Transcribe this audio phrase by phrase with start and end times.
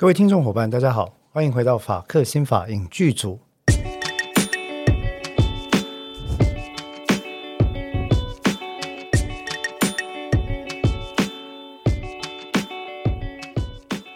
[0.00, 3.36] 各位听众伙伴，大家好，欢迎回到法客新法影剧组。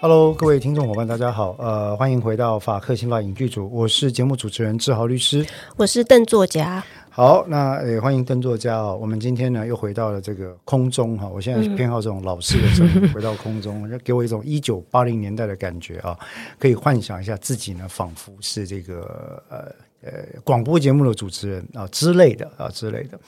[0.01, 5.45] Hello，各位听众伙伴，大家好，呃，欢迎回到法客新法影剧组，我是节目主持人志豪律师，
[5.77, 6.85] 我是邓作家。
[7.15, 8.97] 好，那也欢迎邓作家哦。
[8.99, 11.29] 我们今天呢又回到了这个空中哈。
[11.29, 16.19] 我现在偏好这种老式的声音，回到空中，就 给我一种一九八零年代的感觉啊。
[16.59, 19.59] 可以幻想一下自己呢，仿佛是这个呃
[20.01, 23.21] 呃广播节目的主持人啊之类的啊之类的。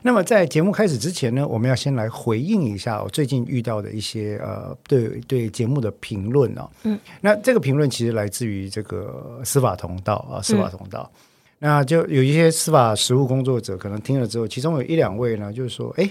[0.00, 6.70] 那么在节目开始之前呢，我们要先来回应一下我最近遇到的一些呃对对节目的评论啊。
[6.84, 11.10] 嗯，那这个评论其实来自于这个司法同道啊，司法同道。
[11.12, 11.18] 嗯
[11.64, 16.06] 那就有一些司法实务工作者可能听了之后，其中有一两位呢，就是说，哎，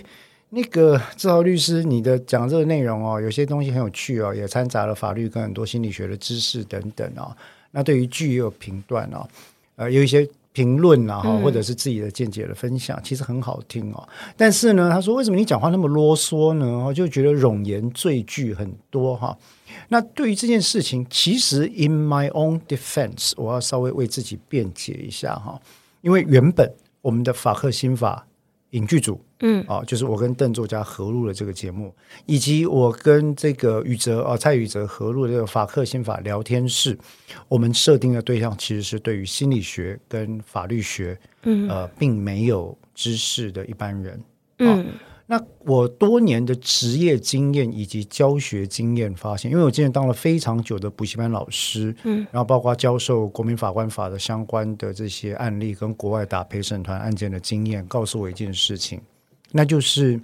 [0.50, 7.38] 那个志豪律师，你的讲这个内容哦，有些东西很有趣哦，也掺杂了法律跟很多心理学的知识等等哦。
[7.70, 9.30] 那对于剧也有评断哦，
[9.76, 14.08] 呃，有一些评论啊，或者是自己的见解的分享，其实很好听哦。
[14.38, 16.94] 但是呢，他说，为什么你讲话那么啰嗦呢？
[16.94, 19.36] 就觉得冗言赘句很多哈。
[19.90, 25.60] 那对于这件事情，其实 in my own defense，我要稍微为自己辩解一下哈，
[26.02, 28.26] 因为原本我们的法克心法
[28.74, 31.94] 影剧组，嗯，啊，就是我跟邓作家合录了这个节目，
[32.28, 36.98] 以及我跟这个宇哲啊蔡宇哲合录的这个法克心法聊天室，
[37.48, 44.24] 我们设定的对象其实是对于心理学跟法律学，嗯，呃，并没有知识的一般人，
[44.60, 44.86] 嗯。
[45.34, 59.02] 那我多年的职业经验以及教学经验发现，因为我之前当了非常久的补习班老师，嗯，然后包括教授国民法官法的相关的这些案例，跟国外打陪审团案件的经验，告诉我一件事情，
[59.52, 60.22] 那就是，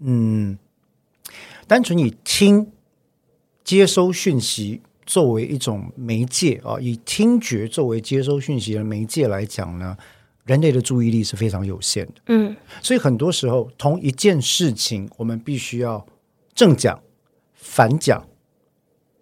[0.00, 0.58] 嗯，
[1.66, 2.70] 单纯以听
[3.64, 9.96] 接收讯息作为一种媒介啊，以听觉作为接收讯息的媒介来讲呢。
[10.44, 16.04] 人类的注意力是非常有限的，嗯，所以很多时候同一件事情，我们必须要
[16.52, 17.00] 正讲、
[17.54, 18.26] 反讲、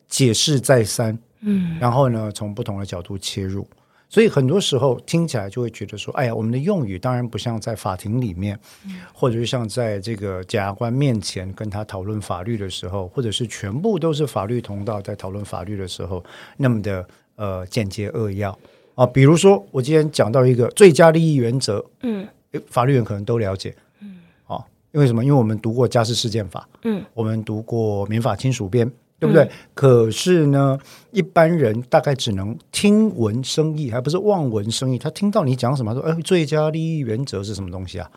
[0.08, 3.68] 解释再三，嗯，然后呢，从不同的角度切入，
[4.08, 16.24] 所以很多时候听起来就会觉得说，哎呀，我们的用语当然不像在法庭里面，嗯，或者是像在这个检察官面前跟他讨论法律的时候，或者是全部都是法律同道在讨论法律的时候，
[16.56, 18.58] 那么的呃简洁扼要。
[19.00, 22.28] 啊，比如说我今天讲到一个最佳利益原则，嗯，
[22.66, 24.62] 法律人可能都了解，嗯，啊，
[24.92, 25.24] 因为什么？
[25.24, 28.86] 因为我们读过家事事件法，嗯，我们读过民法亲属编，
[29.18, 29.44] 对不对？
[29.44, 30.78] 嗯，可是呢，
[31.12, 34.98] 一般人大概只能听闻生意，还不是望闻生意。
[34.98, 38.10] 他听到你讲什么，说，哎，最佳利益原则是什么东西啊？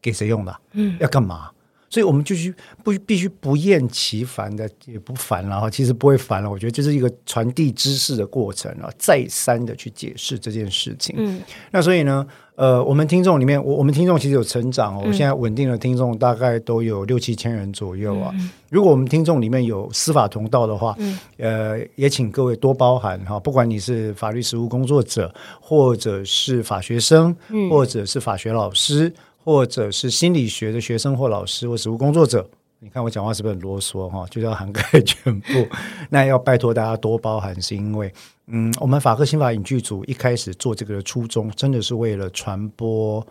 [0.00, 0.56] 给谁用的？
[0.74, 1.50] 嗯，要干嘛？
[1.90, 2.54] 所以我们就需
[2.84, 5.70] 不必须不厌其烦的，也不烦了哈。
[5.70, 11.14] 其实不会烦了，我觉得这是一个传递知识的过程啊，再三的去解释这件事情。
[11.18, 11.40] 嗯，
[11.70, 12.26] 那所以呢，
[12.56, 15.02] 呃，我们听众里面，我我们听众其实有成长哦。
[15.06, 18.30] 我现在稳定的听众大概都有六七千人左右啊。
[18.34, 23.40] 嗯，如果我们听众里面有司法同道的话，嗯，呃，也请各位多包涵哈。
[23.40, 29.12] 不管你是法律实务工作者，或者是法学生，嗯，或者是法学老师。
[29.48, 32.46] 或者是心理学的学生或老师或实务工作者，
[32.80, 34.26] 你看我讲话是不是很啰嗦哈？
[34.26, 35.66] 就是要涵盖全部，
[36.10, 38.12] 那要拜托大家多包涵，是因为
[38.48, 43.26] 嗯，我们法科新法影剧组一开始做这个的初衷，真的是为了传播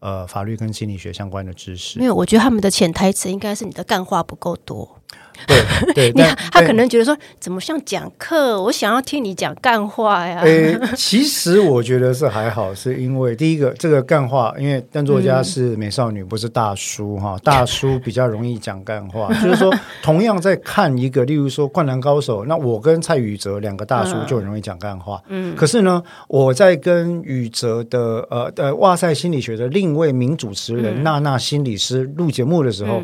[0.00, 1.98] 呃法律跟心理学相关的知识。
[1.98, 4.98] 没有，我觉得他们的潜台词应该是你的干话不够多。
[5.94, 8.60] 对对，他可能觉得说，怎么像讲课？
[8.62, 10.40] 我想要听你讲干话呀。
[10.40, 19.32] 诶， 其实我觉得是还好，是因为第一个这个干话，因为邓作家是美少女，不是大叔哈， 大叔比较容易讲干话。
[19.42, 25.20] 就是说，同样在看一个，例如说《灌篮高手》，那我跟蔡宇哲两个大叔就很容易讲干话。
[25.28, 33.02] 嗯，可是呢，我在跟宇哲的呃呃哇塞心理学的另一位名主持人娜娜心理师录节目的时候。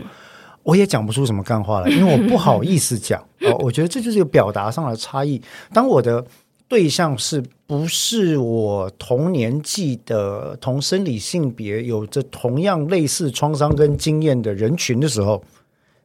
[0.69, 3.19] 我也讲不出什么干话来， 因为我不好意思讲。
[3.41, 5.41] 哦，我觉得这就是一个表达上的差异。
[5.73, 6.23] 当我的
[6.69, 15.43] 对象是不是我同年纪的、同生理性别、有着同样类似创伤跟经验的人群的时候，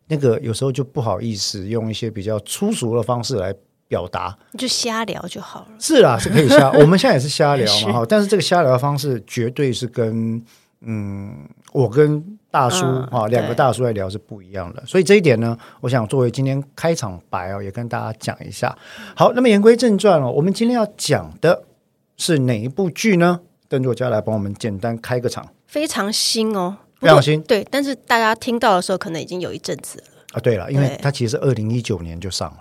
[0.08, 3.54] 那个有时候就不好意思用一些比较粗俗的方式来
[3.90, 5.68] 表达，就瞎聊就好了。
[5.78, 6.72] 是啦，是可以瞎。
[6.80, 8.06] 我们现在也是瞎聊嘛，哈。
[8.08, 10.42] 但是这个瞎聊的方式绝对是跟
[10.86, 12.38] 嗯，我跟。
[12.54, 18.78] 大叔啊，两个大叔来聊是不一样的，所以这一点呢，我想作为今天开场白哦，也跟大家讲一下。
[19.16, 21.64] 好，那么言归正传哦，我们今天要讲的
[22.16, 23.40] 是哪一部剧呢？
[23.68, 25.50] 邓作家来帮我们简单开个场。
[25.66, 27.42] 非常新哦，非常新。
[27.42, 30.40] 对，但是大家听到的时候，可能已经有一阵子了啊。
[30.40, 32.58] 对了，因为它其实是二零一九年就上了。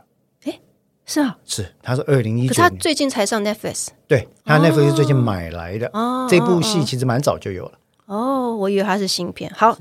[1.04, 5.90] 是啊，是他是二零一九，他最近才上 Netflix，对，他 Netflix 是最近买来的。
[5.92, 7.72] 哦，这部戏其实蛮早就有了。
[8.14, 9.50] 哦，我以为他是新片。
[9.56, 9.72] 好，《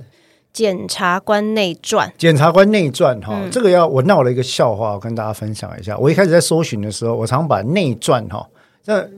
[0.54, 2.08] 检察官内传》。
[2.18, 5.98] 检察官内传哈，嗯、这个要我闹了一个笑话，我跟大家分享一下。
[5.98, 8.48] 我一开始在搜寻的时候，我常把内传哈，
[8.84, 9.10] 这。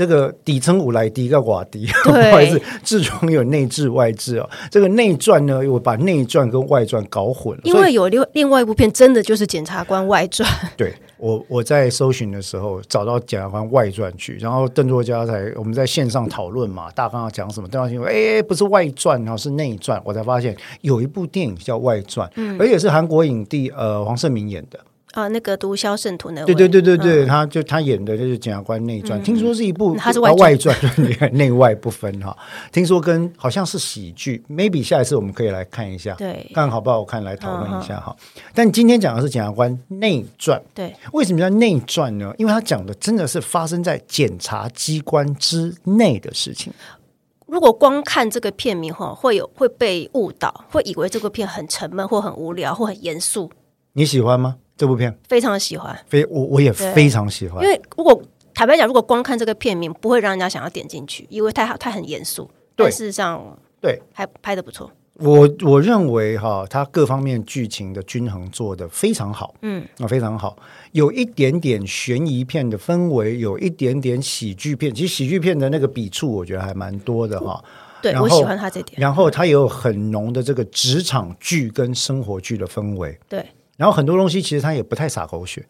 [0.00, 4.48] 这个底层五来低个瓦低， 不好意思，痔疮有内痔外痔哦。
[4.70, 7.60] 这个内传呢，我把内传跟外传搞混了。
[7.64, 10.48] 因为有另另外一部片，真的就是《检察官外传》。
[10.74, 17.68] 对，我我在搜寻的时候找到《检察官外传》去，然后邓作家才我们在线上讨论嘛，大纲要讲什么？
[17.68, 24.80] 邓作家说：“哎，不是外传，然后是内传。”我才发现有一部电影叫《外传》，嗯，而且是韩国影帝呃黄胜明演的。
[25.12, 30.76] 啊，那个毒枭圣徒那位，对对对对对，嗯、他就他演的就是检察官内传，嗯、听说是一部他是外传，
[31.32, 32.36] 内外不分哈。
[32.70, 38.14] 听说跟好像是喜剧，maybe 下一次我们可以来看一下，对，看好不好看来讨论一下哈。
[38.18, 42.32] 嗯、但今天讲的是检察官内传，对，为什么叫内传呢？
[42.38, 46.72] 因为他讲的真的是发生在检察机关之内的事情。
[47.48, 53.50] 如果光看这个片名哈，会有会被误导，会以为这个片很沉闷或很无聊或很严肃。
[53.94, 54.58] 你喜欢吗？
[54.80, 57.62] 这部片非常喜欢，非我我也非常喜欢。
[57.62, 58.18] 因为如果
[58.54, 62.50] 坦白讲，如果光看这个片名，不会让人家想要点进去，因为太好，它很严肃。
[62.74, 64.90] 对，但事实上，对，还拍的不错。
[65.16, 70.56] 我我认为哈，它各方面剧情的均衡做的非常好，嗯，啊，非常好，
[70.92, 74.94] 有一点点悬疑片的氛围，有一点点喜剧片。
[74.94, 77.62] 其实喜剧片的那个笔触，我觉得还蛮多的哈。
[78.00, 78.98] 对，我喜欢它这点。
[78.98, 83.18] 然后它也有很浓的这个职场剧跟生活剧的氛围。
[83.28, 83.44] 对。
[83.80, 85.66] 然后很多东西其实他也不太洒狗血，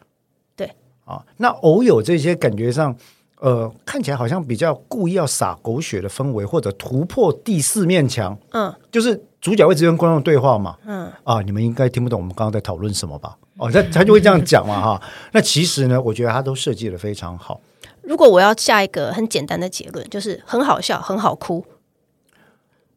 [0.56, 0.68] 对
[1.04, 2.92] 啊，那偶有这些感觉上，
[3.38, 13.38] 呃，看起来好像比较故意要洒狗血的氛围，或者突破第四面墙，嗯，就是主角会直接跟观众对话嘛，嗯啊，你们应该听不懂我们刚刚在讨论什么吧？
[13.58, 15.02] 哦，他他就会这样讲嘛，哈。
[15.30, 17.60] 那其实呢，我觉得他都设计的非常好。
[18.02, 21.64] 如果我要下一个很简单的结论，就是很好笑，很好哭。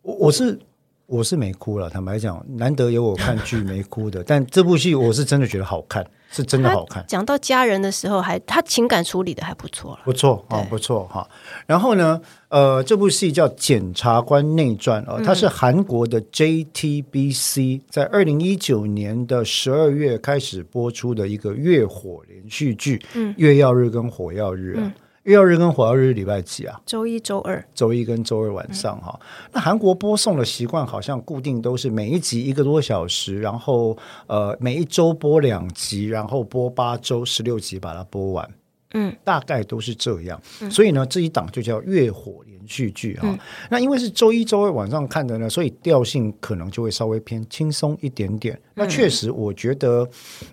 [0.01, 0.59] 我我是。
[1.05, 4.23] 我是没哭了，坦白讲，难得有我看剧没哭的。
[4.27, 7.03] 但这部戏我是真的觉得好看，是真的好看。
[7.07, 11.27] 讲到家人的时候还，还他情感处理的还不错了，不错啊，对不错哈。
[11.67, 24.81] 然后呢，呃，这部戏叫《检察官内传》啊，它是韩国的 JTBC 在二零一九年的十二月开始播出的一个月火连续剧，嗯，月曜日跟火曜日啊。
[24.83, 26.81] 嗯月曜日跟火曜日礼拜几啊？
[26.85, 27.63] 周一、周二。
[27.73, 29.17] 周一跟周二晚上哈。
[29.21, 33.97] 嗯、那韩国播送的习惯好像固定都是每一集一个多小时，然后
[34.27, 38.49] 呃每一周播两集，然后播八周十六集把它播完。
[38.93, 43.21] 嗯，大概都是这样，嗯、所以呢，这一档就叫月火连续剧哈。
[43.23, 43.37] 嗯、
[43.69, 48.55] 那因为是周一、周二晚上看的呢，所以调性可能就会稍微偏轻松一点点。
[48.55, 50.07] 嗯、那确实，我觉得，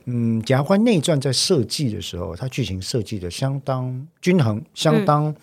[0.07, 5.35] 嗯，《检察官内传》在设计的时候，它剧情设计的相当均衡，相当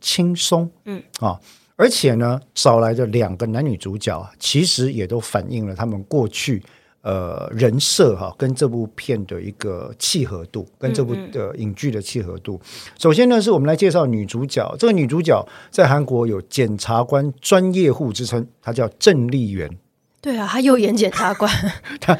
[0.00, 0.70] 轻松。
[0.86, 1.38] 嗯啊，
[1.76, 6.62] 而且呢，找来的两个男女主角，其实也都反映了他们过去。
[7.02, 12.54] 呃，人设哈，跟这部片的一个契合度，跟这部的影剧的契合度。
[12.54, 14.72] 嗯嗯，首先呢，是我们来介绍女主角。
[14.78, 19.68] 这个女主角在韩国有检察官专业户之称，她叫郑丽媛。
[20.20, 21.50] 对啊，她又演检察官，
[22.00, 22.16] 她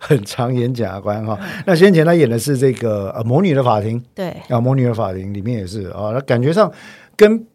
[0.00, 1.38] 很常演检察官哈。
[1.66, 6.72] 那先前她演的是这个呃《魔女的法庭》，对啊，《魔女的法庭》里面也是啊，那感觉上
[7.14, 7.46] 跟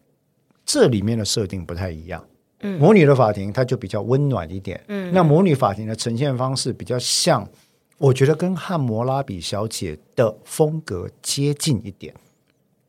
[0.64, 2.24] 这里面的设定不太一样。
[2.60, 4.82] 嗯，魔女的法庭它就比较温暖一点。
[4.88, 7.48] 嗯，那魔女法庭的呈现方式比较像，
[7.98, 12.12] 我觉得跟汉摩拉比小姐的风格接近一点。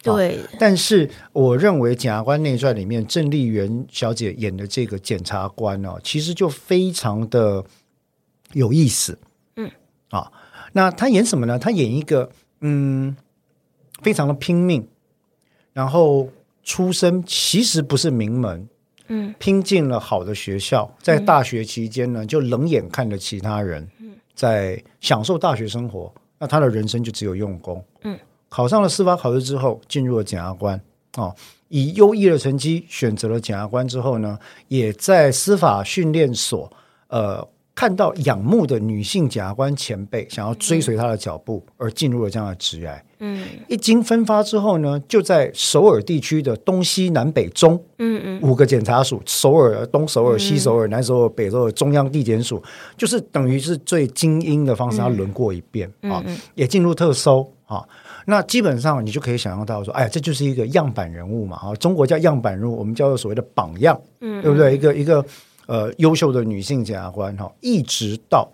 [0.01, 7.63] 对，啊，但是我认为《检察官内传》里面郑丽媛小姐演的这个检察官呢，其实就非常的
[8.53, 9.19] 有意思。
[9.57, 9.69] 嗯，
[10.09, 10.31] 啊，
[10.71, 11.59] 那她演什么呢？
[11.59, 13.15] 她演一个嗯，
[14.01, 14.87] 非常的拼命，
[15.73, 16.29] 然后
[16.63, 18.67] 出身其实不是名门。
[19.09, 23.87] 嗯，拼进了好的学校，在大学期间呢，就冷眼看着其他人，
[24.33, 26.11] 在享受大学生活。
[26.39, 27.83] 那他的人生就只有用功。
[28.03, 30.79] 嗯，考上了司法考试之后，进入了检察官。
[31.17, 31.35] 哦，
[31.67, 34.39] 以优异的成绩选择了检察官之后呢，
[34.69, 36.71] 也在司法训练所，
[37.09, 37.47] 呃。
[37.79, 42.99] 看到仰慕的女性检察官前辈，想要追随他的脚步，而进入了这样的职涯。
[43.19, 52.61] 嗯，一经分发之后呢，就在首尔地区的东西南北中，嗯嗯，五个检察署：首尔、东首尔、西首尔、南首尔、北首尔、中央地检署，
[52.97, 56.21] 就是等于是最精英的方式，他轮过一遍啊，
[56.55, 57.81] 也进入特搜啊。
[58.25, 61.55] 那基本上你就可以想象到说，哎，这就是一个样板人物嘛。
[61.55, 64.75] 啊，中国叫样板人物，我们叫做所谓的榜样，嗯，对不对？
[64.75, 65.25] 一个一个。
[65.69, 68.51] 呃，优秀的女性检察官哈，一直到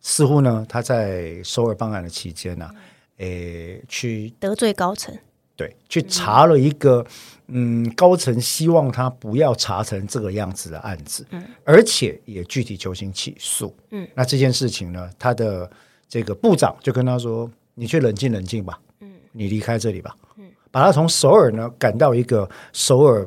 [0.00, 2.74] 似乎呢，她在首尔办案的期间呢、啊，
[3.18, 5.16] 诶去得罪高层，
[5.54, 7.06] 对，去查了一个
[7.46, 15.70] 嗯高层希望他不要查成这个样子的案子，嗯，而且也具体求刑起诉，嗯，那这件事情呢，他的
[16.08, 23.24] 这个部长就跟他说：“你去冷静冷静吧，嗯，你离开这里吧，嗯，把他从首尔呢赶到一个首尔。”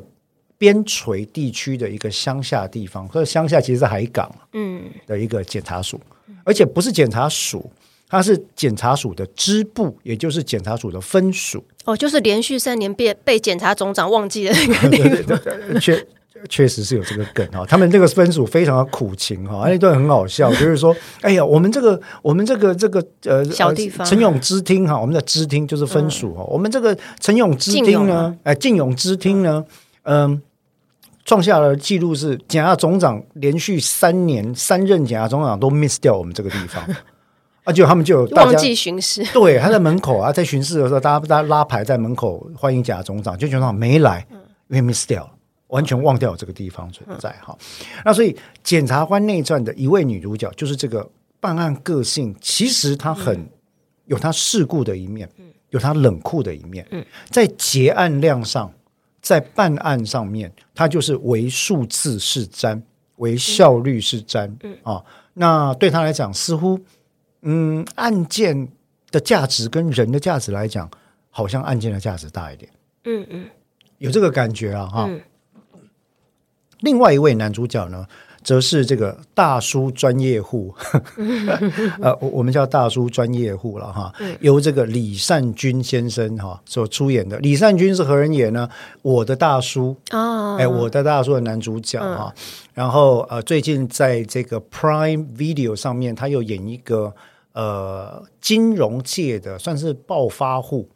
[0.60, 5.98] 边陲地区的一个乡下地方，或者乡下其实是海港，嗯，的一个检察署，
[6.28, 7.70] 嗯、而且不是检察署，
[8.06, 11.64] 它是检察署的支部，也就是检察署的分署。
[11.86, 15.40] 哦，就是连续三年被被检察总长忘记的那个地方，
[15.80, 16.06] 确
[16.50, 17.64] 确实是有这个梗哈。
[17.64, 29.64] 他们这个分署非常的苦情哈，那段很好笑， 就是说，哎呀，我们这个我们这个这个呃小地方，陈勇支厅哈，我们的支厅就是分署哈，嗯、我们这个陈勇支厅呢，哎，晋勇支厅呢，
[30.02, 30.28] 嗯。
[30.28, 30.40] 呃
[31.30, 36.84] 创下了记录是检察总长连续三年三任检察总长都 miss 掉我们这个地方，
[37.62, 44.26] 啊，就他们就有忘记巡视， 对，他在门口啊，在巡视的时候，大家大家拉牌在门口欢迎检察总长，就觉得没来，
[44.66, 45.30] 因为 miss 掉了，
[45.68, 47.56] 完全忘掉这个地方存在哈。
[48.04, 51.08] 那所以检察官内传的一位女主角，就是这个
[51.38, 53.48] 办案个性，其实她很
[54.06, 55.30] 有她世故的一面，
[55.68, 56.84] 有她冷酷的一面，
[57.30, 58.68] 在结案量上。
[59.20, 62.80] 在办案上面，它就是唯数字是瞻，
[63.16, 65.04] 唯效率是瞻，嗯啊。
[65.34, 66.78] 那对他来讲，似乎
[67.42, 68.68] 嗯，案件
[69.10, 70.90] 的价值跟人的价值来讲，
[71.30, 72.70] 好像案件的价值大一点。
[73.04, 73.48] 嗯嗯，
[73.98, 75.06] 有这个感觉啊哈。
[75.08, 75.20] 嗯、
[76.80, 78.06] 另外一位男主角呢？
[78.42, 80.74] 则是这个大叔专业户，
[82.00, 84.12] 呃，我我们叫大叔专业户了哈。
[84.40, 87.38] 由这个李善均先生哈所出演的。
[87.40, 88.68] 李善均是何人演呢？
[89.02, 92.34] 我的大叔啊，哎，我的大叔的男主角哈。
[92.72, 97.14] 然后呃，最近在这个 Prime Video 上面，他又演一个
[97.52, 100.88] 呃金融界的算是暴发户，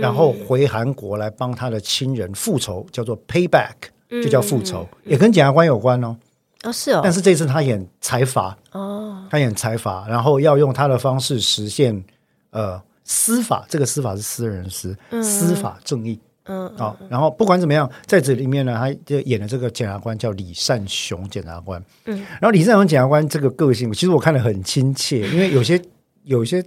[0.00, 3.74] 然后回韩国来帮他的亲人复仇，叫做 Payback，
[4.08, 6.16] 就叫复仇，也跟检察官有关哦。
[6.62, 12.04] 哦，是哦，但是这次他演财阀哦，他演财阀，然后要用他的方式实现
[12.50, 25.80] 呃司法，这个司法是私人司，嗯、司法正义，嗯，好、然后不管怎么样，在这里面呢，他就演的这个检察官叫李善雄检察官，嗯，然后李善雄检察官这个个性，其实我看得很亲切，因为有些
[26.24, 26.64] 有些。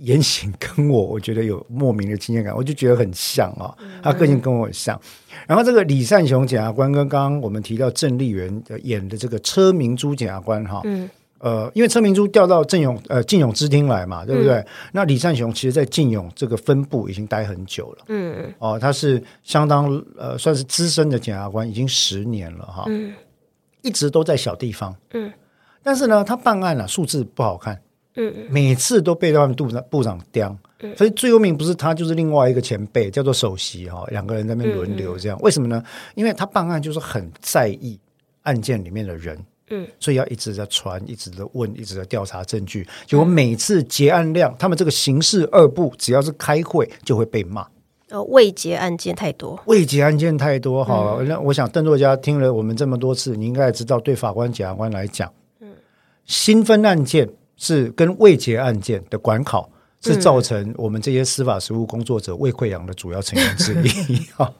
[0.00, 5.00] 言行跟我，我觉得有莫名的亲切感， 我就觉得很像啊、哦，他个性跟我很像。
[5.46, 14.54] 然后这个李善雄检察官跟刚刚我们提到郑丽媛演的这个车明珠检察官哈，嗯，呃，因为车明珠调到郑勇呃靳永支厅来嘛，对不对？
[14.54, 23.12] 嗯、那李善雄其实，在靳勇这个分部已经待很久了，嗯嗯，哦，他是相当呃算是资深的检察官，已经十年了哈，嗯，
[23.82, 25.32] 一直都在小地方，嗯，
[25.82, 27.80] 但是呢，他办案啊数字不好看。
[28.16, 35.38] 嗯，每次都被他们部长部长刁，嗯、所以最有名不是他，就是另外一个前辈叫做首席哈，两个人在那边轮流这样。
[35.38, 35.80] 嗯、为什么呢？
[36.16, 37.96] 因为他办案就是很在意
[38.42, 39.38] 案件里面的人，
[39.70, 42.84] 嗯，所以要一直在传，一直在问，一直在调查证据。
[43.06, 47.64] 结果每次结案量，他们这个刑事二部只要是开会就会被骂，
[48.10, 51.22] 哦，未结案件太多，未结案件太多哈。
[51.28, 55.68] 那、嗯、我想邓作家听了我们这么多次，你应该也知道，对法官、检察官来讲，嗯，
[56.26, 57.28] 新分案件。
[57.60, 64.16] 是跟未结案件的管考，是造成我们这些司法实务工作者胃溃疡的主要成员之一。
[64.34, 64.50] 哈，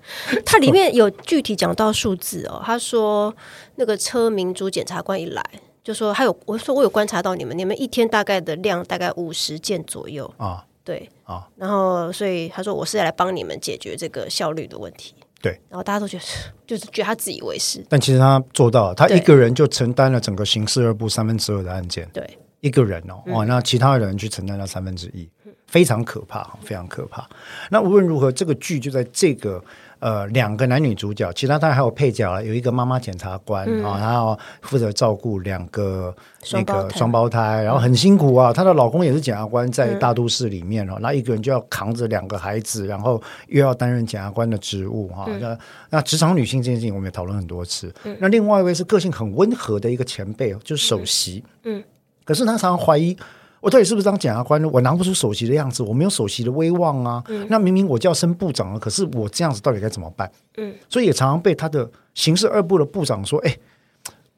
[0.45, 2.61] 它里面有具体讲到数字哦。
[2.63, 3.35] 他说，
[3.77, 5.43] 那个车民主检察官一来，
[5.83, 10.67] 就说还有，我说我有观察到你们，你们一天大概的量大概五十件左右啊。
[10.85, 15.15] 对啊，然后所以他说我是来帮你们解决这个效率的问题。
[15.41, 16.25] 对，然后大家都觉得
[16.67, 22.07] 就是觉得他自以为是，但其实他做到了，他一个人就承担了整个刑事二部三分之二的案件。
[22.13, 22.39] 对。
[22.61, 25.29] 一个人哦，哦，那其他的人去承担那三分之一，
[25.67, 27.27] 非常可怕，非常可怕。
[27.71, 29.63] 那无论如何，这个剧就在这个
[29.99, 36.15] 呃两个男女主角，其他当然还有配角了，有一个妈妈检察官啊，然后负责照顾两个
[36.53, 38.53] 那个双胞胎，然后很辛苦啊。
[38.53, 45.27] 她的老公也是检察官，在大都市里面哦，那一个人就要扛着两个孩子，然后又要担任检察官的职务哈。
[45.41, 47.91] 那那职场女性这件事情，我们也讨论很多次。
[48.19, 51.83] 那另外一位是个性很温和的一个前辈，就是首席，嗯。
[52.31, 53.17] 可是他常常怀疑，
[53.61, 54.65] 我到底是不是当检察官？
[54.71, 57.21] 我拿不出首席的样子，我没有首席的威望啊。
[57.27, 60.31] 嗯、那明明我就要升部长了，可是我这样子到底该怎么办？
[60.57, 63.59] 嗯，所以也常常被他的刑事二部的部长说：“哎，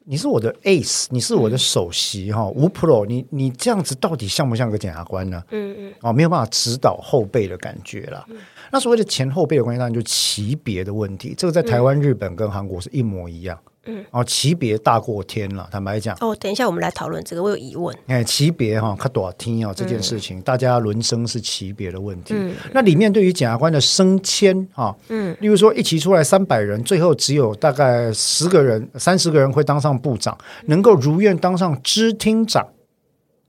[0.05, 8.25] 你是我的 ace，你是我的首席哈，吴 pro，你你这样子到底像不像个检察官呢？”嗯嗯，啊，没有办法指导后辈的感觉了。
[8.29, 8.37] 嗯、
[8.71, 11.35] 那所谓的前后辈的关系，当然就级别的问题。
[11.37, 13.55] 这个在台湾、日本跟韩国是一模一样。
[13.85, 15.67] 嗯，哦，级别大过天了。
[15.71, 17.95] 坦白讲，哦，等一下我们来讨论这个，我有疑问。
[18.07, 22.33] 哎，级别哈，看多少天哦，这件事情，嗯、大家轮升是级别的问题。
[22.33, 30.37] 嗯，那里面对于检察官的升迁啊，嗯，例如说一期出来三百人，最后只有大概十个人、三十个人会当上部长，
[30.67, 32.65] 能够如愿当上支厅长，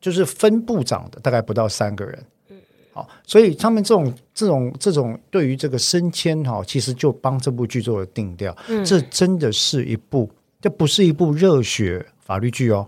[0.01, 2.25] 就是分部长的，大概不到三个人。
[2.95, 8.57] 好，所以他们这种这种这种对于这个升迁哈，其实就帮这部剧做了定调。
[8.69, 12.87] 嗯，这真的是一部，这不是一部热血法律剧哦，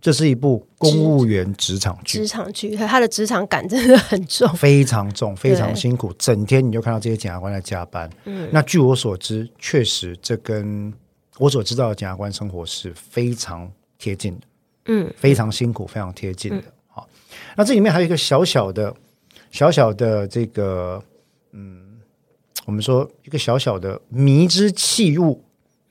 [0.00, 2.18] 这是一部公务员职场剧。
[2.18, 6.12] 职场剧，他的职场感真的很重，非常重，非常辛苦。
[6.16, 8.08] 整天你就看到这些检察官在加班。
[8.26, 10.94] 嗯，那据我所知，确实这跟
[11.36, 14.40] 我所知道的检察官生活是非常贴近的。
[14.86, 16.62] 嗯，非常辛苦，非常贴近的。
[16.86, 17.08] 好，
[17.56, 18.94] 那这里面还有一个小小的。
[19.50, 21.02] 小小的这个，
[21.52, 21.98] 嗯，
[22.66, 25.42] 我们说一个小小的迷之器物，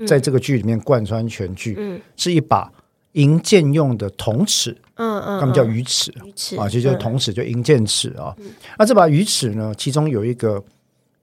[0.06, 2.72] 在这个剧里面贯穿全剧，嗯，是一把
[3.14, 8.36] 银剑用的铜尺，嗯嗯，他们叫鱼尺，鱼尺啊，其实就是铜尺，就银剑尺啊。
[8.78, 10.64] 那这把鱼尺呢，其中有一个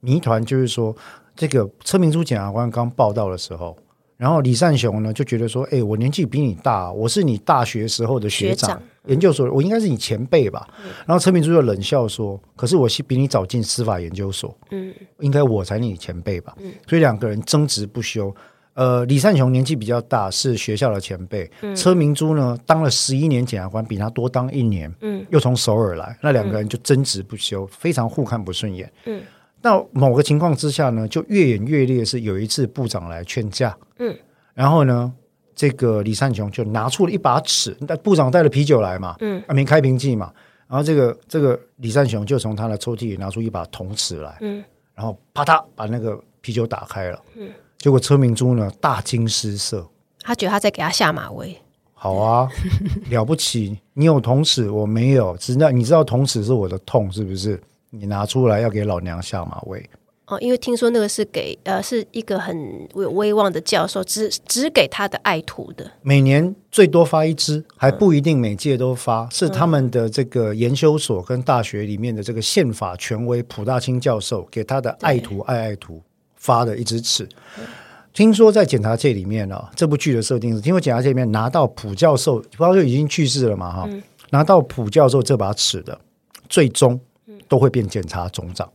[0.01, 0.95] 谜团，就是说
[1.35, 3.77] 这个车明珠检察官刚报道的时候。
[4.17, 18.33] 然后李善雄呢就觉得说：“哎，我年纪比你大，我是你大学时候的学长，研究所，我应该是你前辈吧？”嗯、然后车明珠就冷笑说：“可是我是比你早进司法研究所，嗯，应该我才你前辈吧？”嗯、所以两个人争执不休。
[18.75, 21.49] 呃，李善雄年纪比较大，是学校的前辈。
[21.61, 28.91] 嗯、车明珠呢，当了十一年检察官，比他多当一年，嗯，又从首尔来，那两个人就争执不休，非常互看不顺眼。
[29.05, 29.21] 嗯。
[29.65, 32.05] 那某个情况之下呢，就越演越烈。
[32.05, 34.15] 是有一次部长来劝架，嗯，
[34.53, 35.11] 然后呢，
[35.55, 40.31] 这个李善雄就拿出了一把尺，那部长带了啤酒来嘛，嗯，啊，没开瓶器嘛，
[40.67, 49.89] 然后这个这个李善雄就从他的抽屉里拿出一把铜尺来，嗯，然后啪嗒把那个啤酒打开了，嗯，结果车明珠呢大惊失色，
[50.21, 51.59] 他觉得他在给他下马威，
[51.95, 52.47] 好啊，
[53.09, 57.59] 了不起，你有铜尺我没有，知道你知道铜尺是我的痛是不是？
[57.99, 59.89] 你拿出来要给老娘下马威
[60.27, 62.57] 哦，因为听说那个是给呃是一个很
[62.95, 65.91] 有威望的教授，只只给他的爱徒的。
[66.01, 76.01] 每年最多发一支，还不一定每届都发，嗯、是他们的这个研究所跟大学里面的这个宪法权威普大清教授给他的爱徒爱爱徒
[76.35, 77.23] 发的一支尺。
[77.55, 77.63] 对
[78.11, 85.99] 听说在检察界里面呢、哦，这部剧的设定是，因为检察界里面拿到普教授，普教授已经去世了嘛哈，嗯、拿到普教授这把尺的
[86.49, 86.99] 最终。
[87.47, 88.71] 都会变检察总长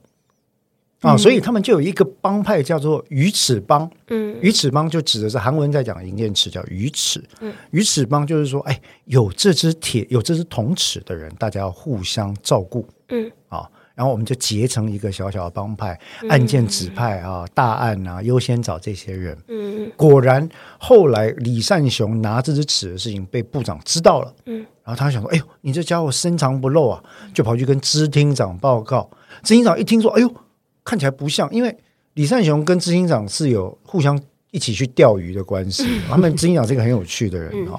[1.03, 3.91] 啊，所以他们就有一个帮派叫做鱼齿帮。
[4.09, 7.25] 嗯，鱼齿帮就指的是韩文在讲银剑齿叫鱼齿。
[7.41, 12.87] 嗯，鱼齿帮就是说，哎，有这只铁有这只铜齿的人，大家要互相照顾。
[13.09, 13.67] 嗯，啊，
[14.01, 19.37] 然后我们就结成一个小小的帮派，案件指派啊，大案啊，优先找这些人。
[19.47, 24.35] 嗯，果然后来李善雄拿这支尺的事情被部长知道了。
[24.47, 24.65] 嗯。
[24.83, 29.11] 然后他想说：“哎呦，你这家伙深藏不露啊！”就跑去跟支厅长报告。
[29.43, 30.35] 支厅长一听说：“哎呦，
[30.83, 31.77] 看起来不像，因为
[32.15, 34.19] 李善雄跟支厅长是有互相
[34.51, 35.87] 一起去钓鱼的关系。
[36.09, 37.79] 他们支厅长是一个很有趣的人哈。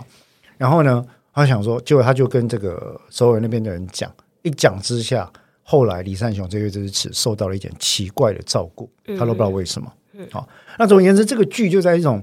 [0.59, 1.03] 然后呢，
[1.33, 5.27] 他想说，结果他就跟这个首尔那边的人讲，一讲之下，
[5.71, 9.93] 后来李善雄这个这支尺受到了一点奇怪的照顾，他都不知道为什么。
[10.29, 10.45] 好，
[10.77, 12.21] 那总而言之，这个剧就在一种。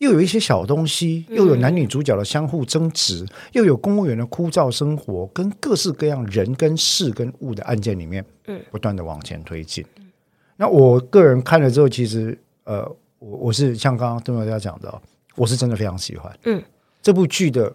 [0.00, 9.84] 又有一些小东西，又有男女主角的相互争执，嗯、又有公务员的枯燥生活，跟各式各样人跟事跟物的案件里面，嗯，不断的往前推进。
[9.96, 10.10] 嗯、
[10.56, 12.80] 那我个人看了之后，其实，呃，
[13.18, 15.02] 我我是像刚刚邓大家讲的，
[15.36, 16.62] 我是真的非常喜欢，嗯，
[17.02, 17.70] 这部剧的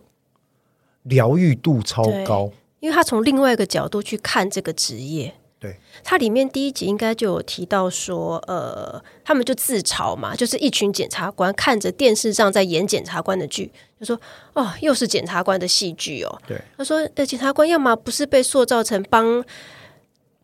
[1.03, 2.49] 疗愈度超高，
[2.85, 5.33] 因为他从另外一个角度去看这个职业。
[5.59, 14.19] 对，它里面第一集应该就有提到说，呃，他们就自嘲嘛，就是一群检察官看着电视上在演检察官的剧，就说
[14.53, 19.43] ：“哦，又是检察官的戏剧哦。”对，他说：“呃，检察官要么不是被塑造成帮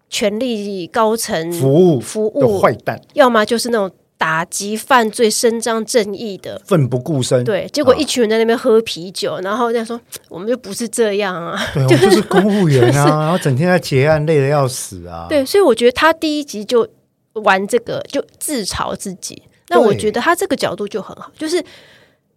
[0.09, 7.43] 权力高层服务服务的坏蛋，要么就是那种。”打击犯罪、伸张正义的，奋不顾身。
[7.43, 15.25] 对，结果一群人在那边喝啤酒，啊、然后在说：“我们就不是这样啊！” 对，就是、我就是公务员啊， 然后整天在结案，累得要死啊。
[15.27, 16.87] 对，所以我觉得他第一集就
[17.33, 19.41] 玩这个，就自嘲自己。
[19.69, 21.63] 那我觉得他这个角度就很好，就是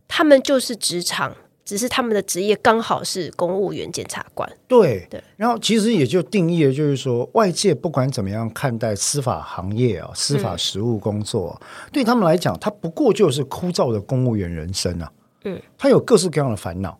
[0.09, 1.37] 他们就是职场。
[1.65, 5.23] 只是他们的职业刚好是公务员检察官，对对。
[5.37, 15.11] 然后其实也就定义了，就是说外界不管怎么样看待司法行业啊、司法实务工作，嗯、对他们来讲，他不过就是枯燥的公务员人生啊。
[15.45, 16.99] 嗯，他有各式各样的烦恼，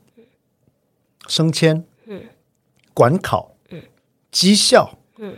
[1.29, 2.23] 升迁，嗯，
[2.93, 3.83] 管考，嗯，
[4.31, 5.35] 绩效，嗯，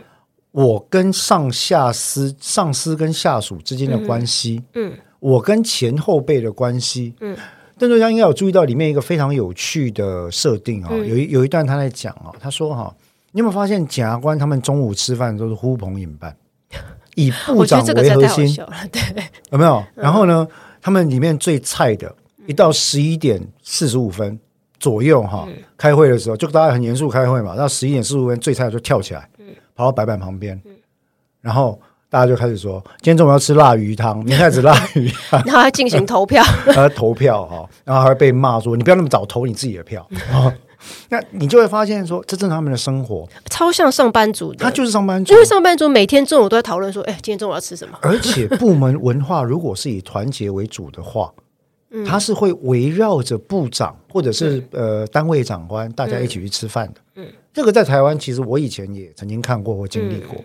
[0.51, 7.13] 我跟上下司、上司跟下属之间的关系，嗯，我跟前后辈的关系。
[7.21, 7.37] 嗯，
[7.77, 12.95] 邓作家应该有注意到里面一个非常有趣的设定啊、哦嗯，有一有一段他在讲啊、哦，他说哈、哦，
[13.31, 16.35] 你有没有发现检察官他们中午吃饭都是呼朋引伴，
[17.15, 18.47] 以部长为核心，
[18.91, 19.01] 对，
[19.51, 19.83] 有没有？
[19.95, 20.47] 然后呢，
[20.81, 22.13] 他们里面最菜的，
[22.47, 24.39] 一到十一点四十五分
[24.79, 29.29] 左右哈、哦嗯，开会的时候就大家很严肃开会嘛，到十一点四十五分最菜的就跳起来，
[29.75, 30.59] 跑到白板旁边，
[31.41, 31.79] 然后。
[32.09, 36.41] 大家就开始说，今天中午要吃辣鱼汤，明天开始辣鱼汤， 然后还进行投票，
[36.73, 40.07] 他 投票哈，然后还会被骂说，你不要那么早投你自己的票，
[41.09, 47.97] 那你就会发现说，这正是他们的生活，超像上班族的，他就是上班族，因为上班族每天中午都在讨论说，哎，今天中午要吃什么？
[48.01, 51.29] 而且部门文化如果是以团结为主的话，
[52.05, 60.37] 他是会围绕着部长或者是呃单位长官大家一起去吃饭的，嗯，这个在台湾其实我以前也曾经看过或经历过。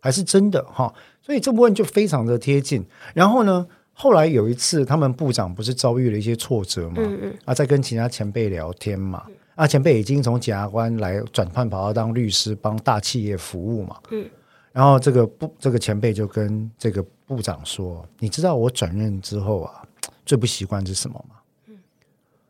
[0.00, 2.84] 还是真的哈，所以这部分就非常的贴近。
[3.14, 14.24] 然后呢，后来有一次，他们部长不是遭遇了一些挫折嘛，嗯嗯，啊，在跟其他前辈聊天嘛，啊，前辈已经从检察官来转换跑道当律师，帮大企业服务嘛，嗯，
[14.72, 19.82] 然后这个部这个前辈就跟这个部长说：“你知道我转任之后啊，
[20.24, 21.34] 最不习惯是什么吗？”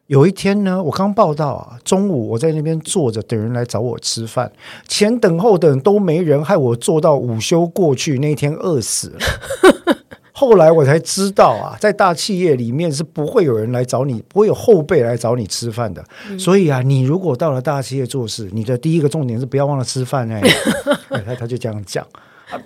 [0.09, 4.51] 有一天呢，我刚报道啊，中午我在那边坐着等人来找我吃饭，
[4.87, 9.18] 前等后等都没人，害我坐到午休过去，那天饿死了。
[10.33, 16.03] 后来我才知道啊，在大企业里面是不会有人来找你，不会有后辈来找你吃饭的。
[16.31, 20.40] 嗯、所以啊，你如果到了大企业做事，你的第一个重点是不要忘了吃饭哎。
[21.11, 22.07] 哎他他就这样讲，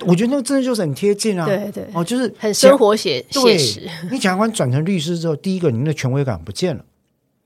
[0.07, 1.44] 我觉得那个真的就是很贴近啊。
[1.44, 3.81] 对对，哦，就是很生活写写实。
[4.12, 6.85] 你检察官转成律师之后，第一个您的权威感不见了。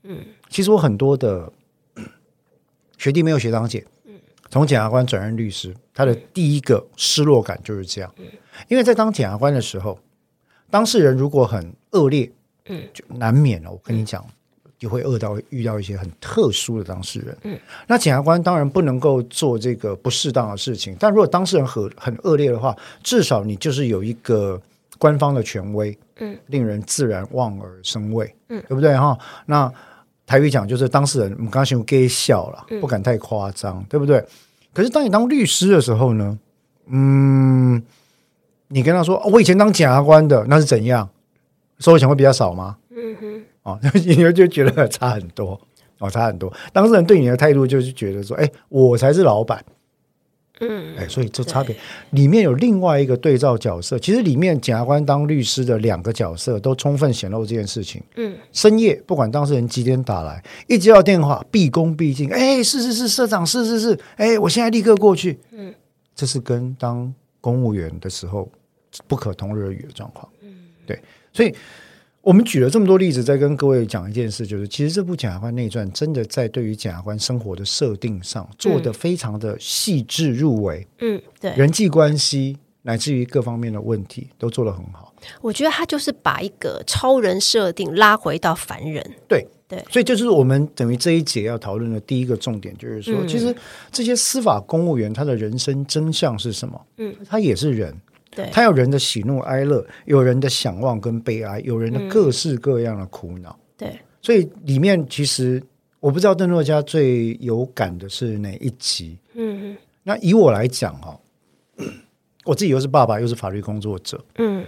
[0.06, 1.52] 嗯，其实我很多的
[2.98, 3.84] 学弟没有学长姐，
[4.50, 8.14] 从检察官转任律师，他的第一个失落感就是这样。
[8.68, 9.98] 因为在当检察官的时候，
[10.70, 12.30] 当事人如果很恶劣，
[12.66, 13.70] 嗯，就难免了。
[13.70, 14.24] 我跟你讲，
[14.78, 17.36] 就会恶到遇到一些很特殊的当事人。
[17.42, 24.60] 嗯，那检察官当然不能够做这个不适当的事情，但如果当事人很很恶劣的话，至少你就是有一个
[24.98, 29.18] 官方的权威，嗯，令人自然望而生畏，嗯，对不对哈？
[29.44, 29.72] 那
[30.26, 34.22] 台语讲就是当事人，我们刚才用给笑了，不敢太夸张，嗯，对不对？
[34.74, 36.36] 可是当你当律师的时候呢，
[36.88, 37.80] 嗯，
[38.68, 41.08] 你跟他说，哦，我以前当检察官的，那是怎样？
[41.78, 42.76] 收的钱会比较少吗？
[42.90, 45.60] 嗯哼，哦， 你就觉得差很多，
[45.98, 46.52] 哦，差很多。
[46.72, 49.64] 当事人对你的态度就是觉得说，哎，我才是老板。
[50.60, 51.76] 嗯，哎，所以这差别
[52.10, 58.02] 里面有另外一个对照角色，其实里面检察官当律师的两个角色都充分显露这件事情。
[58.16, 65.38] 嗯，深夜不管当事人几点打来，一接到电话，毕恭毕敬，哎，是是是，社长，是是是，哎，我现在立刻过去。
[65.52, 65.74] 嗯，
[66.14, 68.50] 这是跟当公务员的时候
[69.06, 70.28] 不可同日而语的状况。
[70.42, 70.54] 嗯，
[70.86, 71.00] 对，
[71.32, 71.54] 所以。
[72.26, 80.84] 我们举了这么多例子，在跟各位讲一件事，就是其实这部《检察官内传》真的在对于检察官生活的设定上做得非常的细致入微。
[80.98, 85.14] 嗯，对，人际关系乃至于各方面的问题都做得很好。
[85.40, 89.08] 我觉得他就是把一个超人设定拉回到凡人。
[89.28, 93.54] 对对，所以这就是我们等于这一节要讨论的第一个重点，就是说，嗯、其实
[93.92, 96.86] 这些司法公务员他的人生真相是什么？
[96.96, 97.94] 嗯，他也是人。
[98.52, 103.50] 他有人的喜怒哀乐，有人的想望跟悲哀，有人的各式各样的苦恼。
[103.50, 105.62] 嗯、对，所以里面其实
[106.00, 109.18] 我不知道邓作家最有感的是哪一集。
[109.34, 111.18] 嗯，那以我来讲哈，
[112.44, 114.22] 我自己又是爸爸又是法律工作者。
[114.36, 114.64] 嗯，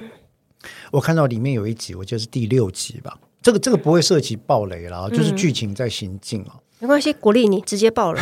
[0.91, 3.19] 我看到里面有一集，我记得是第六集吧。
[3.41, 6.61] 这个这个不会涉及暴雷了，就是剧情在行进啊、嗯。
[6.81, 8.21] 没关系，鼓励你直接爆了。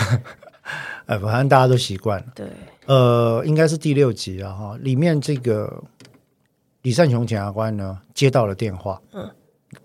[1.07, 2.27] 哎，反正大家都习惯了。
[2.35, 2.47] 对。
[2.87, 4.77] 呃，应该是第六集了哈。
[4.81, 5.83] 里面这个
[6.83, 9.29] 李善雄检察官呢，接到了电话，嗯，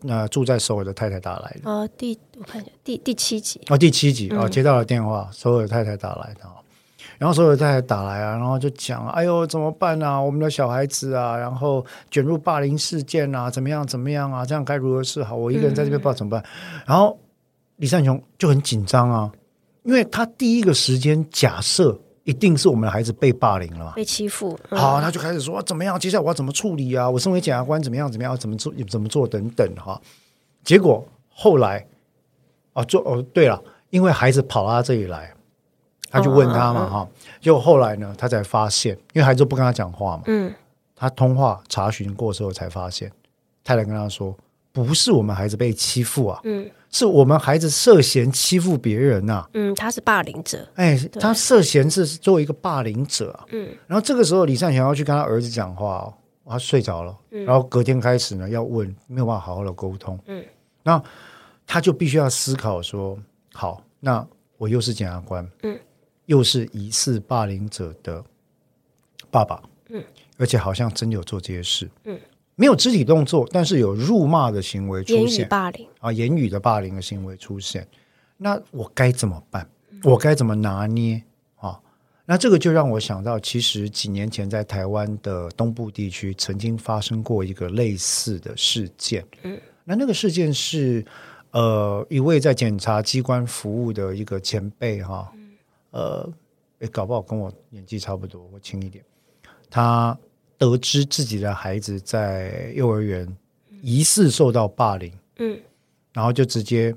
[0.02, 1.70] 那、呃、住在首尔的太太打来的。
[1.70, 3.60] 哦，第我看一下，第第七集。
[3.70, 6.42] 哦，第七集啊、嗯，接到了电话，首尔太太打来的。
[7.18, 10.20] 然后首尔太太打来啊，然后就讲，哎呦，怎么办啊？
[10.20, 14.46] 我们的小孩子啊，然后卷入霸凌事件啊，怎么样怎么样啊？
[14.46, 15.36] 这样该如何是好？
[15.36, 16.42] 我一个人在这边不知道怎么办。
[16.42, 17.20] 嗯、然后
[17.78, 19.32] 李善雄就很紧张啊，
[19.84, 22.00] 因为他第一个时间假设。
[22.24, 24.58] 一定是我们的孩子被霸凌了，被欺负。
[24.70, 26.00] 嗯、好，他就开始说怎么样？
[26.00, 27.10] 接下来我要怎么处理啊？
[27.10, 28.12] 我身为检察官怎么样？
[28.12, 28.38] 怎么样？
[28.38, 28.72] 怎么做？
[28.88, 29.28] 怎么做？
[29.28, 30.00] 等等哈。
[30.64, 31.86] 结果后来
[32.74, 35.34] 啊，做哦，对了，因为孩子跑到他这里来，
[36.12, 37.10] 他就问他嘛哈、哦。
[37.42, 40.24] 结果后来呢，他才发现，因为孩子不跟他讲话嘛。
[40.28, 40.54] 嗯。
[40.96, 43.12] 他通话查询过之后才发现，
[43.64, 44.38] 太太跟他说，
[44.72, 46.40] 不是我们孩子被欺负啊。
[46.44, 46.70] 嗯。
[46.92, 56.14] 是我们孩子涉嫌欺负别人呐、啊，嗯，他是霸凌者，哎，他涉嫌是作为一个霸凌者，嗯，然后这个时候李善祥要去跟他儿子讲话，
[56.46, 60.44] 他睡着了，嗯、然后隔天开始呢要问，没有办法好好的沟通，嗯，
[60.84, 61.02] 那
[61.66, 63.18] 他就必须要思考说，
[63.54, 64.28] 好，那
[64.58, 65.80] 我又是检察官，嗯，
[66.26, 68.22] 又是疑似霸凌者的
[69.30, 70.04] 爸爸，嗯，
[70.38, 72.20] 而且好像真的有做这些事，嗯，
[72.62, 77.88] 没有肢体动作，但是有辱骂的行为出现，霸凌啊，言语的霸凌的行为出现，
[78.38, 79.68] 那我该怎么办？
[80.04, 81.24] 我该怎么拿捏
[81.56, 81.80] 啊？
[82.24, 89.26] 那这个就让我想到，其实几年前在台湾的东部地区曾经发生过一个类似的事件。
[89.42, 91.04] 嗯，那那个事件是，
[91.50, 95.34] 呃，一位在检察机关服务的一个前辈哈，
[95.90, 96.30] 呃，
[96.78, 99.04] 诶，搞不好跟我年纪差不多，我轻一点。
[99.68, 100.16] 他
[100.62, 103.28] 得知自己的孩子在幼儿园
[103.82, 105.60] 疑似受到霸凌，嗯，
[106.14, 106.96] 然后就直接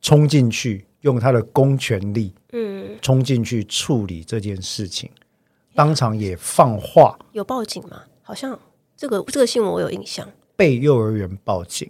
[0.00, 0.84] 冲进去。
[1.02, 5.08] 用他的公权力，嗯，冲进去处理这件事情，
[5.72, 7.16] 当场也放话。
[7.30, 8.02] 有报警吗？
[8.20, 8.58] 好像
[8.96, 10.28] 这个这个新闻我有印象。
[10.56, 11.88] 被幼儿园报警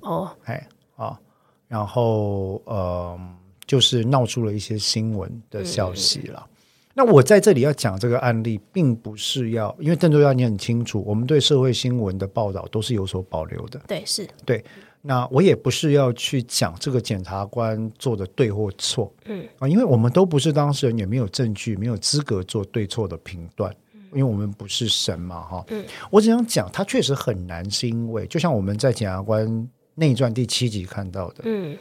[0.00, 1.20] 哦，哎啊，
[1.68, 3.20] 然后呃，
[3.66, 6.42] 就是闹出了一些新闻的消息了。
[6.48, 6.56] 嗯、
[7.00, 13.80] 那我在这里要讲这个案例，并不是要，因为邓州要你很清楚，我们对社会新闻的报道都是有所保留的。
[13.88, 14.62] 对，是对。
[15.00, 23.74] 那我也不是要去讲这个检察官做的对或错，嗯啊，因为我们都不是当事人，也没有证据，没有资格做对错的评断，
[24.12, 31.78] 因为我们不是神嘛，哈，嗯，我只想讲，他确实很难，是因为就像我们在检察官内传第七集看到的，嗯，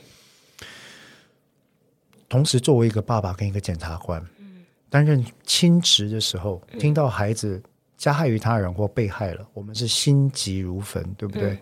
[2.29, 4.38] 同时作为一个爸爸跟一个检察官，嗯，
[4.89, 7.62] 担任亲职的时候，听到孩子
[7.97, 11.60] 加害于他人或被害了，我们是心急如焚，对不对？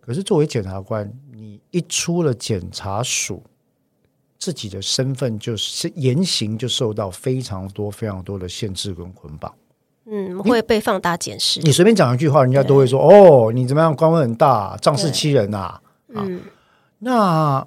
[0.00, 3.42] 可是作为检察官，你一出了检察署，
[4.38, 9.52] 自己的身份就是言行就受到非常多、非常多的限制跟捆绑。
[10.08, 11.60] 嗯，会被放大检视。
[11.62, 13.92] 你随便讲一句话，人家都会说：“哦，你怎么样？
[13.96, 15.82] 官位很大，仗势欺人呐、啊！”
[16.14, 16.40] 嗯，
[17.00, 17.66] 那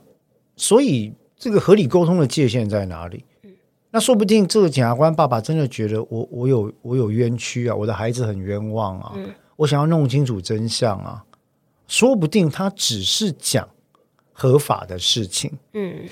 [0.55, 3.25] 所以这个合理沟通的界限在哪里？
[3.89, 11.23] 嗯，那说不定这个检察官爸爸真的觉得我我有我有冤屈啊，我的孩子很冤枉啊，嗯，我想要弄清楚真相啊。
[11.87, 13.67] 说不定他只是讲
[14.31, 16.07] 合法的事情，嗯，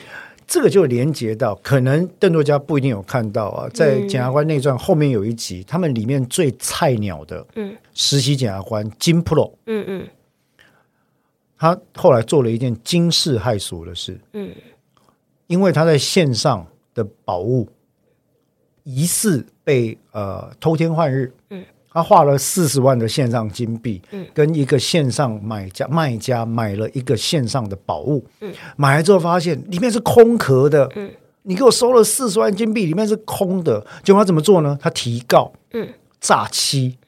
[0.47, 10.07] 这个就连接到可能邓作家不一定有看到啊，在检察官内传后面有一集，他们里面最菜鸟的，嗯，实习检察官金 Pro，嗯嗯，
[11.59, 14.51] 他后来做了一件惊世骇俗的事，嗯，
[15.45, 16.65] 因为他在线上
[16.97, 17.69] 的宝物
[18.83, 21.63] 疑似被呃偷天换日，嗯。
[21.89, 31.09] 他花了四十万的线上金币，嗯，跟一个线上买家卖家买了一个线上的宝物，嗯，买来之后发现里面是空壳的，嗯，
[31.41, 34.77] 你给我收了四十万金币，里面是空的，结果他怎么做呢？
[34.79, 35.89] 他提告，嗯，
[36.21, 36.99] 诈欺，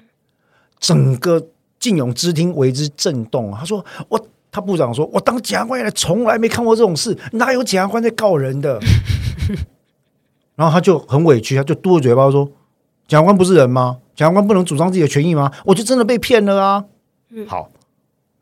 [0.80, 1.46] 整个
[1.80, 3.52] 晋永之厅为之震动。
[3.52, 8.80] 他说：“我，他部长说，我当检察官以来从来没看过这种事，哪有检察官在告人的？”
[10.60, 12.44] 然后他就很委屈，他就嘟着嘴巴说
[13.08, 15.50] ：“检察官不是人吗？”检察官不能主张自己的权益吗？
[15.64, 16.84] 我就真的被骗了啊！
[17.30, 17.72] 嗯、好，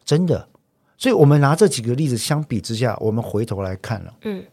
[0.03, 0.47] 真的，
[0.97, 4.43] 所以我们拿这几个例子相比之下，我们回头来看了，嗯，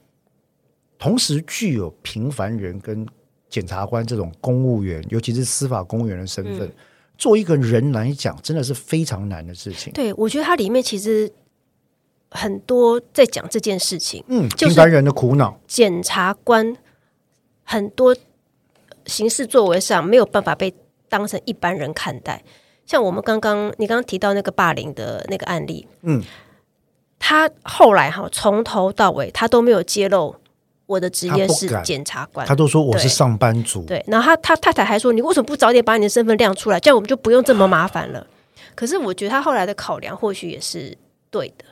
[0.99, 3.07] 同时具有平凡人跟
[3.49, 6.71] 检察官这种公务员，尤其是司法公务员的身份，
[7.17, 9.91] 做、嗯、一个人来讲，真的是非常难的事情。
[9.95, 11.33] 对，我觉得它里面其实
[12.31, 16.77] 很多在讲这件事情，嗯，平凡人的苦恼，检察官
[17.65, 18.17] 很多
[19.07, 20.73] 行事作为上没有办法被。
[21.07, 22.43] 当成一般人看待，
[22.85, 26.21] 像我们刚刚你刚刚提到那个霸凌的那个案例，嗯，
[27.21, 30.35] 他后来哈从头到尾他都没有揭露
[30.87, 38.27] 我的职业是检察官，他都说我是上班族，对，对，然后他他太太还说，你为什么不早点把你的身份亮出来，这样我们就不用这么麻烦了。
[38.75, 40.99] 可是我觉得他后来的考量或许也是
[41.31, 41.65] 对的。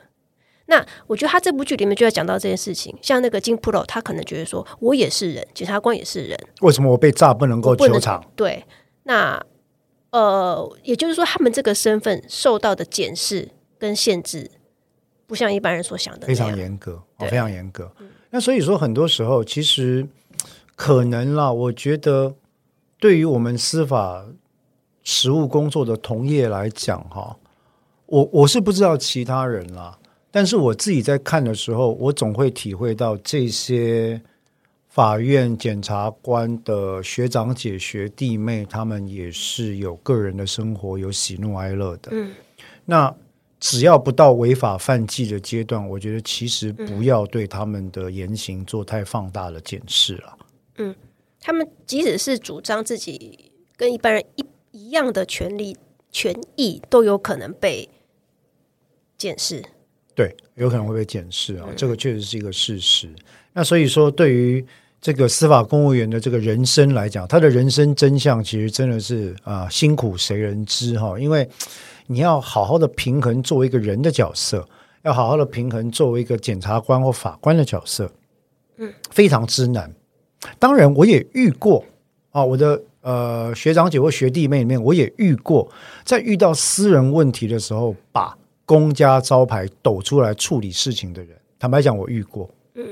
[0.65, 8.23] 那我觉得他这部剧里面就要讲到这件事情，像那个金 Pro，他可能觉得说我也是人，检察官也是人，为什么我被炸不能够求偿？
[8.35, 8.63] 对。
[9.05, 9.45] 那
[10.11, 14.49] 呃，也就是说，他们这个身份受到的检视跟限制，
[15.25, 17.91] 不像一般人所想的非常严格，哦，非常严格。
[17.99, 20.07] 嗯，那所以说，很多时候其实
[20.75, 22.35] 可能啦，我觉得
[22.99, 24.23] 对于我们司法
[25.03, 27.35] 实务工作的同业来讲，哈，
[28.05, 29.97] 我我是不知道其他人啦，
[30.33, 34.19] 但是我自己在看的时候，我总会体会到这些。
[34.89, 42.11] 法院检察官的学长姐、学弟妹，他们也是有个人的生活，有喜怒哀乐的。
[42.11, 42.31] 嗯，
[42.85, 43.11] 那
[43.59, 50.37] 只要不到违法犯纪的阶段，我觉得其实不要对他们的言行做太放大的检视了。
[50.77, 50.91] 嗯。
[50.91, 50.95] 嗯，
[51.41, 55.75] 他们即使是主张自己跟一般人一一样的权利，
[56.11, 57.89] 权益都有可能被
[59.17, 59.63] 检视。
[60.15, 63.07] 对，有可能会被检视啊，这个确实是一个事实。
[63.07, 63.15] 嗯、
[63.53, 64.63] 那所以说，对于
[65.01, 71.19] 这个司法公务员的这个人生来讲，他的人生真相其实真的是啊，辛苦谁人知哈？
[71.19, 71.49] 因为
[72.07, 74.65] 你要好好的平衡作为一个人的角色，
[75.01, 78.11] 要好好的平衡作为一个检察官或法官的角色，
[78.77, 79.91] 嗯，非常之难。
[80.59, 81.83] 当然，我也遇过
[82.31, 85.69] 啊，我的呃学长姐或学弟妹里面，我也遇过，
[86.05, 91.37] 在遇到私人问题的时候，把公家招牌抖出来处理事情的人。
[91.59, 92.83] 坦白讲，我遇过，嗯，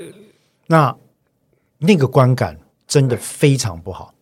[0.68, 0.96] 那
[1.78, 2.58] 那个观感
[2.88, 4.14] 真的非常不好，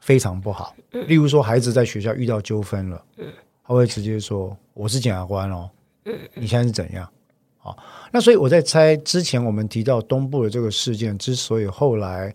[0.00, 0.74] 非常不好。
[0.90, 3.26] 例如说，孩子在学校遇到纠纷了，嗯，
[3.64, 5.70] 他会直接说：“我是检察官哦，
[6.04, 7.08] 嗯，你现在是怎样？”
[7.58, 7.76] 好，
[8.12, 12.34] 那所以我在猜，之前我们提到东部的这个事件，之所以后来。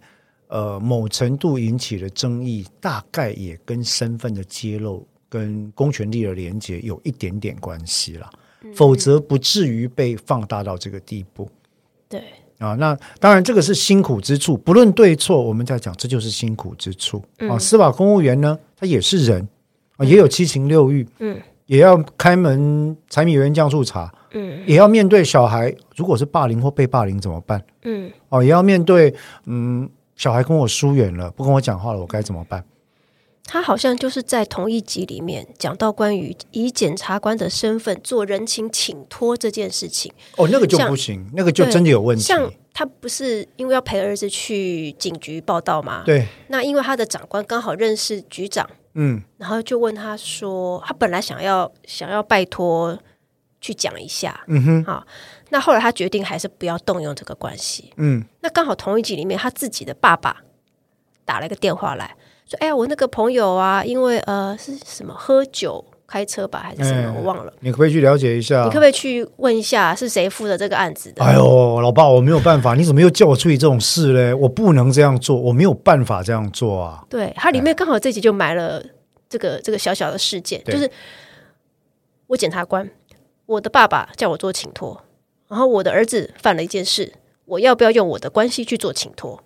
[0.53, 8.29] 呃，某程度引起了争议，大概也跟身份的揭露、跟公权力的连结有一点点关系了，
[8.63, 11.49] 嗯、否则不至于被放大到这个地步。
[12.07, 12.23] 对
[12.59, 17.57] 啊，那当然这个是辛苦之处，不论对错，我们在讲这就是辛苦之处、嗯、啊。
[17.57, 19.47] 司法公务员呢，他也是人
[19.97, 27.63] 啊，也有七情六欲，嗯，也要开门柴米油盐酱醋茶，嗯，也要面对小孩，如果是霸凌或被霸凌怎么办？
[27.83, 29.13] 嗯，哦、啊，也要面对
[29.45, 29.89] 嗯。
[30.17, 32.63] 小孩跟我疏远了，不跟我讲话了，我该怎么办？
[33.51, 40.09] 他好像就是在同一集里面讲到关于以检察官的身份做人情请托这件事情。
[40.37, 42.23] 哦，那个就不行，那个就真的有问题。
[42.23, 46.03] 像他不是因为要陪儿子去警局报道吗？
[46.05, 46.25] 对。
[46.47, 52.97] 那因为他的长官刚好认识局长，嗯，然后就问他说，他本来想要想要拜托
[53.59, 55.05] 去讲一下，嗯哼，好。
[55.49, 57.91] 那后来他决定还是不要动用这个关系。
[57.97, 60.37] 嗯，那刚好同一集里面，他自己的爸爸
[61.25, 62.15] 打了一个电话来
[62.51, 67.53] 说：“哎呀，我那个朋友啊，因为呃是什么喝酒开车吧，还是什么，哎、我忘了。
[67.61, 68.63] 你可不可以去了解一下？
[68.65, 74.33] 你可不可以去问一下是谁负责这个案子的？”哎呦，老爸，我没有办法，你怎么又叫我处理这种事嘞？
[74.33, 77.05] 我不能这样做，我没有办法这样做啊。
[77.09, 78.83] 对，它里面刚好这集就埋了
[79.29, 80.91] 这个这个小小的事件，就是
[82.27, 82.89] 我检察官，
[83.45, 85.01] 我的爸爸叫我做请托。
[85.47, 89.41] 然后我的儿子犯了一件事，我要不要用我的关系去做请托？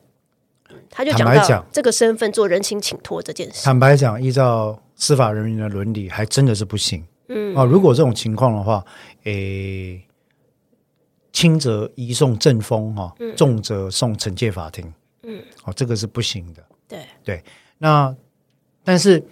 [0.89, 3.63] 他就讲到这个身份做人情请托这件事。
[3.63, 7.03] 坦白讲，依照司法人员的伦理，还真的是不行。
[7.29, 8.83] 嗯啊，如果这种情况的话，
[9.23, 10.01] 诶，
[11.31, 14.93] 轻则移送正风哈，重则送惩戒法庭。
[15.23, 16.63] 嗯，哦，这个是不行的。
[16.87, 17.43] 对对，
[17.77, 18.15] 那
[18.83, 19.23] 但是。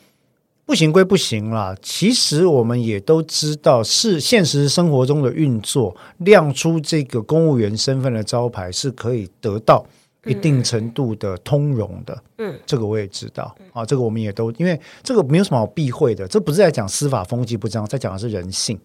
[0.66, 9.86] 不行归不行啦，其实我们也都知道，是现实生活中的运作，亮出这个公务员身份的招牌是可以得到
[10.26, 12.24] 一定程度的通融的。
[12.38, 18.80] 嗯，这个我也知道啊，这个我们也都因为这个没有什么好避讳的，这不是在讲司法风气不彰，在讲的是人性，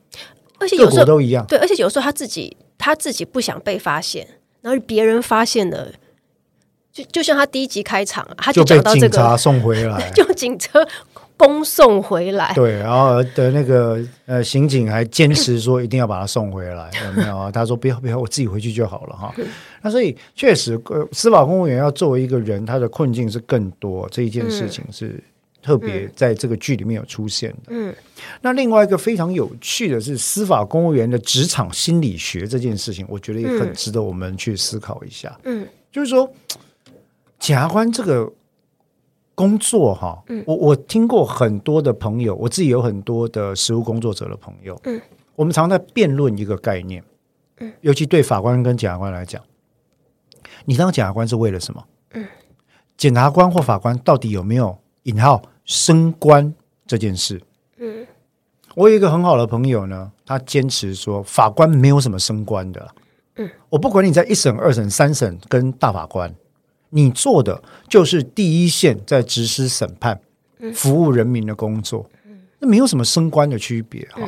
[0.59, 1.45] 而且有时候都一样。
[1.47, 4.27] 对，而且有时候他自己他自己不想被发现，
[4.61, 5.93] 然后别人发现了，
[6.93, 10.87] 就就像他第一集开场，他就讲到这个，就被警察送回来， 就警车。
[11.39, 17.51] 恭送回来，对，然后的那个呃刑警还坚持说一定要把他送回来， 有没有啊？
[17.51, 19.33] 他说不要不要，我自己回去就好了哈。
[19.81, 24.09] 那所以确实，呃，司法公务员要作为一个人，他的困境是更多。
[24.11, 25.23] 这一件事情是
[25.63, 27.69] 特别在这个剧里面有出现的。
[27.69, 27.95] 嗯，
[28.41, 35.39] 那另外一个非常有趣的是，司法公务员的职场心理学这件事情，我觉得也很值得我们去思考一下。
[35.45, 36.29] 嗯，就是说，
[37.39, 38.29] 检察官这个。
[39.39, 45.01] 工作哈，我我听过很多的朋友，我自己有很多的实务工作者的朋友，嗯，
[45.37, 47.01] 我们常在辩论一个概念，
[47.59, 49.41] 嗯，尤其对法官跟检察官来讲，
[50.65, 51.85] 你当检察官是为了什么？
[52.15, 52.27] 嗯，
[52.97, 56.53] 检察官或法官到底有没有引号升官
[56.85, 57.41] 这件事？
[57.77, 58.05] 嗯，
[58.75, 62.89] 我有一个很好的朋友呢，他坚持说法官没有什么升官的，
[63.37, 66.35] 嗯，我不管你在一审、二审、三审跟大法官。
[66.91, 70.19] 你做的就是第一线在实施审判、
[70.75, 72.09] 服务人民的工作，
[72.59, 74.23] 那没有什么升官的区别哈。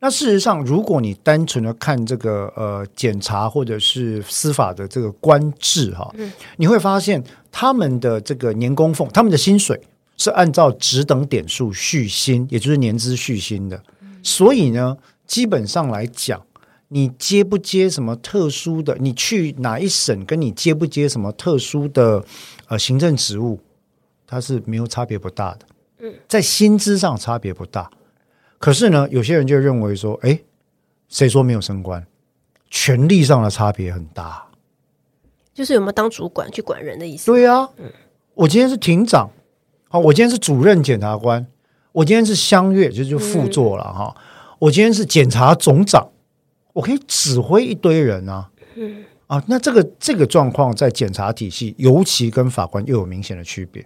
[0.00, 6.14] 那事实上，如果你单纯的看这个呃检察或者是司法的这个官制哈，
[6.56, 9.80] 你会发现他们的这个年功俸，他们的薪水
[10.16, 13.82] 是按照职等点数续薪，也就是年资续薪的。
[14.22, 14.96] 所以呢，
[15.26, 16.40] 基本上来讲。
[16.88, 18.96] 你接不接什么特殊的？
[19.00, 22.24] 你去哪一省，跟你接不接什么特殊的
[22.68, 23.58] 呃行政职务，
[24.26, 25.66] 它是没有差别不大的。
[26.00, 27.90] 嗯，在薪资上差别不大，
[28.58, 30.38] 可是呢，有些人就认为说，哎，
[31.08, 32.06] 谁说没有升官？
[32.70, 34.46] 权力上的差别很大，
[35.54, 37.26] 就是有没有当主管去管人的意思？
[37.26, 37.90] 对啊，嗯，
[38.34, 39.30] 我今天是庭长，
[39.88, 41.46] 好，我今天是主任检察官，
[41.92, 44.14] 我今天是乡阅，就是副座了哈。
[44.58, 46.08] 我今天是检察总长，
[46.74, 48.50] 我可以指挥一堆人啊。
[48.74, 53.82] 嗯啊，那这个这个状况在检察体系，尤其跟法官又有明显的区别。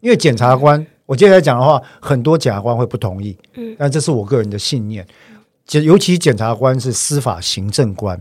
[0.00, 3.36] 因为检察官，我接下来讲的话，很多检察官会不同意。
[3.54, 5.06] 嗯，但这是我个人的信念。
[5.84, 8.18] 尤其检察官是司法行政官，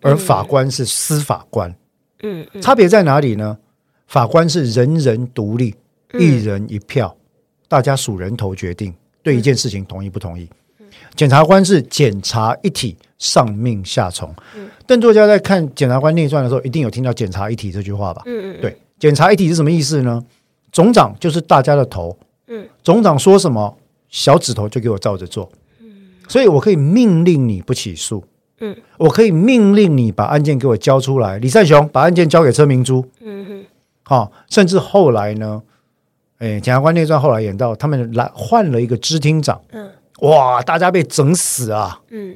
[0.00, 1.74] 而法官是司法官。
[2.22, 3.58] 嗯，差别在哪里呢？
[4.06, 5.74] 法官是人人独立，
[6.18, 7.14] 一人一票。
[7.68, 10.48] 大家数人头决定对一件事情同意不同意。
[11.14, 14.34] 检察官是检察一体，上命下从。
[14.84, 18.22] 邓作家在看《检察官列传》的时候，一定有听到“检察一体”这句话吧？
[18.26, 18.60] 嗯嗯。
[18.60, 20.20] 对，“检察一体”是什么意思呢？
[20.72, 22.18] 总长就是大家的头。
[22.48, 22.66] 嗯。
[22.82, 25.48] 总长说什么，小指头就给我照着做。
[25.80, 26.08] 嗯。
[26.26, 28.24] 所以我可以命令你不起诉。
[28.58, 28.76] 嗯。
[28.96, 31.38] 我可以命令你把案件给我交出来。
[31.38, 33.06] 李善雄把案件交给车明珠。
[33.20, 33.64] 嗯哼。
[34.02, 35.62] 好，甚至后来呢？
[36.38, 39.90] 哎，检察官列传后来演到他们来换了一个支厅长，嗯，
[40.20, 42.34] 哇，大家被整死啊，嗯，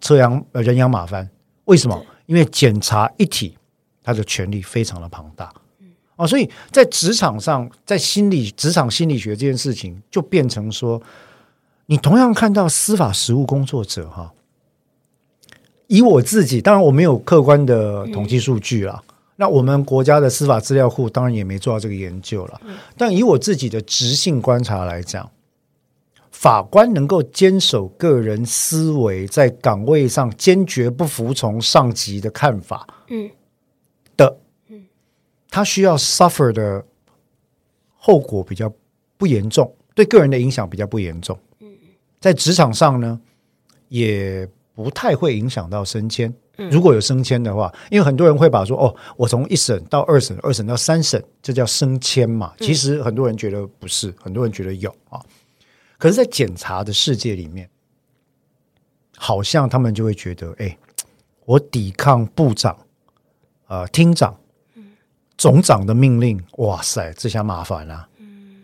[0.00, 1.28] 车扬人仰马翻，
[1.64, 1.96] 为什么？
[1.96, 3.56] 嗯、因为检查一体，
[4.02, 5.86] 他的权力非常的庞大，嗯，
[6.16, 11.00] 哦，所以在职场上，在心理职场心理学这件事情，就变成说，
[11.86, 14.32] 你同样看到司法实务工作者哈，
[15.86, 19.02] 以我自己，当然我没有客观的统计数据啦。
[19.08, 19.14] 嗯。
[19.40, 22.60] 那我们国家的司法资料库当然也没做到这个研究了，
[22.94, 25.26] 但以我自己的直性观察来讲，
[26.40, 33.30] 法官能够坚守个人思维，在岗位上坚决不服从上级的看法，嗯，
[34.16, 34.38] 的，
[35.50, 36.82] 他需要 suffer 的
[37.94, 38.72] 后果比较
[39.18, 41.38] 不严重，对个人的影响比较不严重，
[42.18, 43.20] 在职场上呢，
[43.88, 46.32] 也不太会影响到升迁。
[46.70, 52.54] 如果有升迁的话，因为很多人会把说哦，我从一审到二审，二审到三审，这叫升迁嘛？
[52.60, 55.20] 其实很多人觉得不是，很多人觉得有啊。
[56.00, 57.68] 可是，在检查的世界里面，
[59.18, 60.78] 好像他们就会觉得，哎，
[61.44, 62.74] 我抵抗部长、
[63.66, 64.34] 呃厅长、
[65.36, 68.08] 总长的命令，哇塞，这下麻烦了，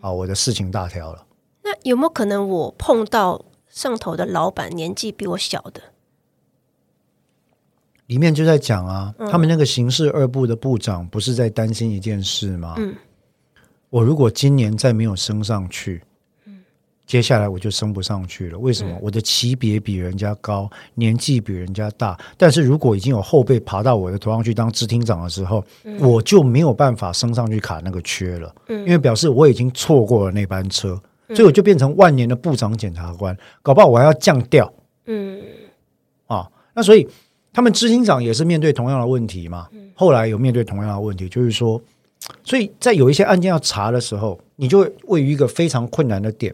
[0.01, 1.23] 啊，我的事情大条了。
[1.63, 5.79] 那有没有可能我碰到上头的老板年纪比我小的？
[8.07, 12.73] 里面就在讲啊，他们那个刑事二部的部长不是在担心一件事吗？
[12.79, 12.95] 嗯，
[13.91, 16.06] 我如果今年再没有升上去，嗯，
[17.07, 18.59] 接下来我就升不上去了。
[18.59, 18.91] 为什么？
[18.93, 28.53] 嗯，我的级别比人家高，年纪比人家大，但是如果已经有后辈爬到我的头上去当支厅长的时候，嗯，我就没有办法升上去卡那个缺了。
[28.67, 34.71] 嗯，因为表示我已经错过了那班车，所以我就变成万年的部长检察官，搞不好我还要降调。
[35.05, 35.41] 嗯，
[36.27, 37.07] 啊，那所以。
[37.53, 39.67] 他们支厅长也是面对同样的问题嘛？
[39.95, 41.81] 后来有面对同样的问题，就是说，
[42.43, 46.53] 所以在有一些案件要查的时候，你就会位于一个非常困难的点。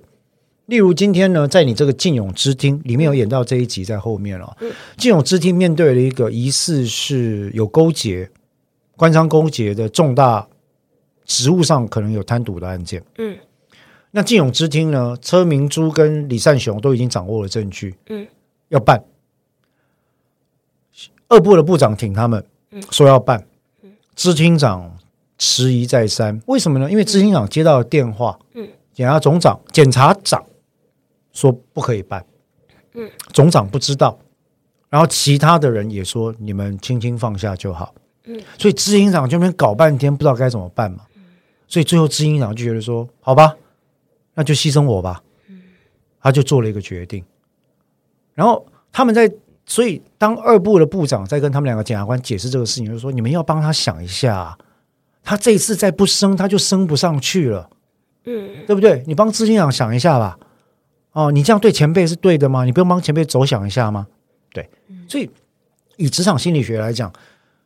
[0.67, 4.55] 例如今天呢，在你这个靖勇之厅里面有演到这一集在后面了。
[4.97, 8.29] 靖勇之厅面对了一个疑似是有勾结、
[8.95, 10.47] 官商勾结的重大
[11.25, 13.03] 职务上可能有贪渎的案件。
[13.17, 13.37] 嗯，
[14.11, 17.95] 那靖勇之厅呢，车明珠跟李善雄都已经掌握了证据。
[18.07, 18.25] 嗯，
[18.69, 19.03] 要办。
[21.27, 22.45] 二部的部长挺他们，
[22.89, 23.39] 说要办。
[23.83, 24.95] 嗯支厅长
[25.39, 26.89] 迟疑再三，为什么呢？
[26.89, 30.45] 因为支厅长接到了电话，嗯检察总长、检察长
[31.33, 32.25] 说不可以办，
[32.93, 33.11] 嗯。
[33.33, 34.17] 总长不知道，
[34.89, 38.39] 然后其他的人也说你们轻轻放下就好，嗯。
[38.57, 41.01] 所以支厅长就那边搞半天，不知道该怎么办嘛，
[41.67, 43.53] 所以最后支厅长就觉得说，好吧，
[44.33, 45.21] 那就牺牲我吧，
[46.21, 47.21] 他就做了一个决定，
[48.33, 49.29] 然后他们在。
[49.65, 54.57] 所以，当二部的部长在跟他们两个检察官解释这个事情，就是说：“你们要帮他想一下，
[55.23, 57.69] 他这一次再不升，他就升不上去了，
[58.25, 59.01] 嗯，对不对？
[59.07, 60.37] 你帮支厅长想一下吧。
[61.13, 62.65] 哦，你这样对前辈是对的吗？
[62.65, 64.07] 你不用帮前辈着想一下吗？
[64.51, 64.69] 对。
[65.07, 65.29] 所以，
[65.97, 67.11] 以职场心理学来讲，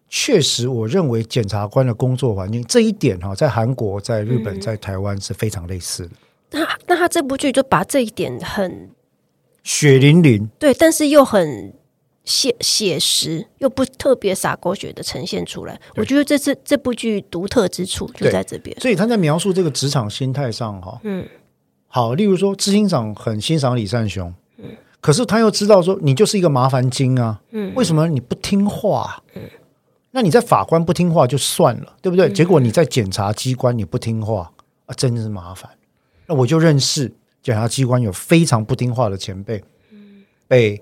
[0.07, 6.11] 确实，我认为检察官的工作环境这一点哈，在韩国、在日本、在台湾是非常类似的。
[6.51, 8.89] 那那他这部剧就把这一点很
[9.63, 11.73] 血淋淋，对，但是又很。
[12.27, 18.77] 写写实又不特别洒狗血的呈现出来，我觉得这是这部剧独特之处就在这边。
[18.81, 21.25] 所以他在描述这个职场心态上，哈，嗯，
[21.97, 24.65] 好，例如说，支厅长很欣赏李善雄，嗯，
[25.01, 29.23] 可是他又知道说你就是一个麻烦精啊，嗯，为什么你不听话？
[29.33, 29.41] 嗯，
[30.11, 32.31] 那你在法官不听话就算了，对不对？
[32.31, 34.53] 结果你在检察机关你不听话
[34.85, 35.71] 啊，真的是麻烦。
[36.27, 40.79] 那我就认识检察机关有非常不听话的前辈，嗯，被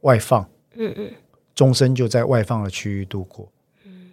[0.00, 0.42] 外放。
[0.74, 1.10] 嗯嗯，
[1.54, 3.46] 终身就在外放的区域度过。
[3.84, 4.12] 嗯，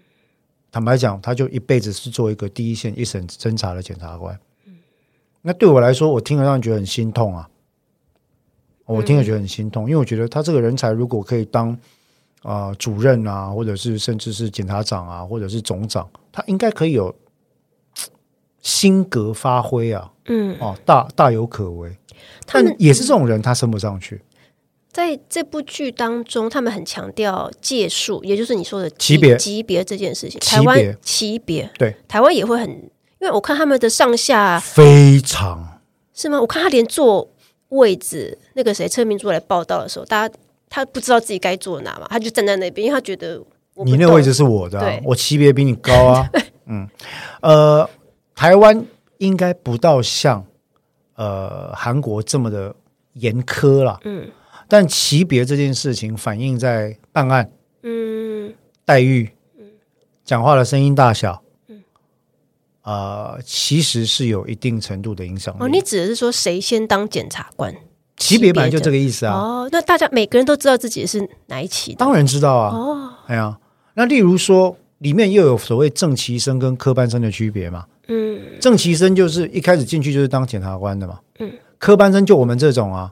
[0.69, 4.37] 坦白讲，他就一辈子是做一个第一线一审侦查的检察官。
[5.43, 7.47] 嗯，那对我来说，我听了让人觉得很心痛啊。
[8.85, 11.71] 我听了觉得很心痛，嗯、因为我觉得他这个人才如果可以当
[12.41, 17.15] 啊、呃、主任啊，或者是甚至是检察长啊，或者是总长，他应该可以有
[18.61, 20.11] 新格发挥啊。
[20.25, 21.95] 嗯，哦，大大有可为。
[22.45, 24.21] 但也是这种人，他升不上去。
[24.91, 30.39] 在这部剧当中，他们很强调届数，也就是你说的级别级别这件事情。
[30.39, 32.91] 台湾级别对台湾也会很，
[33.23, 35.79] 因为我看他们的上下非常
[36.13, 36.41] 是吗？
[36.41, 37.29] 我看他连坐
[37.69, 40.35] 位置，那个谁车明珠来报道的时候，大家
[40.69, 43.41] 他不知道自己该坐哪嘛，他就站在那边，因为他觉得
[43.85, 46.29] 你那个位置是我的、啊，我级别比你高啊。
[46.67, 46.85] 嗯，
[47.41, 47.89] 呃，
[48.35, 48.85] 台湾
[49.19, 50.45] 应该不到像
[51.15, 52.75] 呃韩国这么的
[53.13, 53.99] 严苛了。
[54.03, 54.29] 嗯。
[54.67, 57.51] 但级别这件事情反映在办案、
[57.83, 58.53] 嗯，
[58.85, 59.65] 待遇、嗯，
[60.25, 61.42] 讲话的声音大小，嗯，
[62.83, 65.57] 呃，其实是有一定程度的影响力。
[65.61, 67.73] 哦，你指的是说谁先当检察官？
[68.15, 69.33] 级别本来就这个意思啊。
[69.33, 71.97] 哦，那大家每个人都知道自己是哪一期的？
[71.97, 72.75] 当然知道啊。
[72.75, 73.57] 哦，哎呀，
[73.95, 77.85] 那例如说，里面又有所谓正旗生跟科班生的区别嘛？
[78.07, 81.19] 嗯，正旗生就是一开始进去就是当检察官的嘛。
[81.39, 83.11] 嗯，科班生就我们这种啊。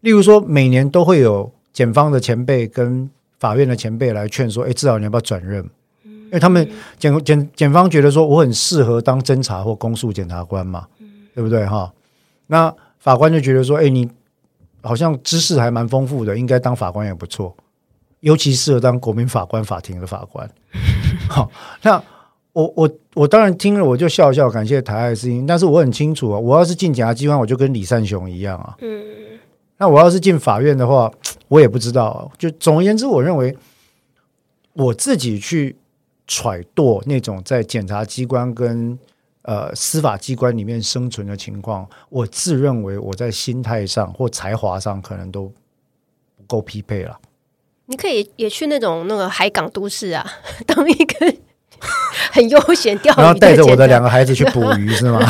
[0.00, 3.10] 例如说，每年都会有检方的前辈跟
[3.40, 5.68] 法院的前辈来劝说：“哎，至少你要不要转任？”
[6.36, 10.86] 因为他们检检检方觉得说我很适合当侦查或公诉检察官嘛，
[11.34, 11.90] 对不对哈？
[12.48, 14.06] 那法官就觉得说：“哎，你
[14.82, 17.56] 好像知识还蛮丰富的，应该当法官也不错，
[18.20, 20.46] 尤其适合当国民法官法庭的法官。
[21.30, 22.02] ”好，那
[22.52, 25.46] 我我我当然听了，我就笑笑，感谢台爱的事情。
[25.46, 28.76] 但是我很清楚啊，我要是进检察机关，我就跟李善雄一样啊。
[28.82, 29.02] 嗯。
[29.78, 31.10] 那我要是进法院的话，
[31.48, 32.30] 我也不知道。
[32.36, 33.56] 就总而言之，我认为
[34.72, 35.76] 我自己去
[36.26, 38.98] 揣度那种在检察机关跟
[39.42, 45.52] 呃司法机关里面生存的情况，我自认为我在心态上或才华上可能都
[46.36, 47.18] 不够匹配了。
[47.86, 50.26] 你可以也去那种那个海港都市啊，
[50.66, 51.34] 当一个
[52.32, 55.20] 很悠闲钓鱼，然后带着我的两个孩子去捕鱼是吗？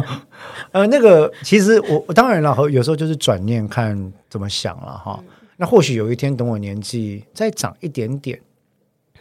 [0.72, 5.22] 呃，那个其实我我当然了，有时候就是转念看怎么想了哈。
[5.56, 8.40] 那或许有一天等我年纪再长一点点，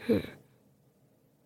[0.08, 0.22] 嗯，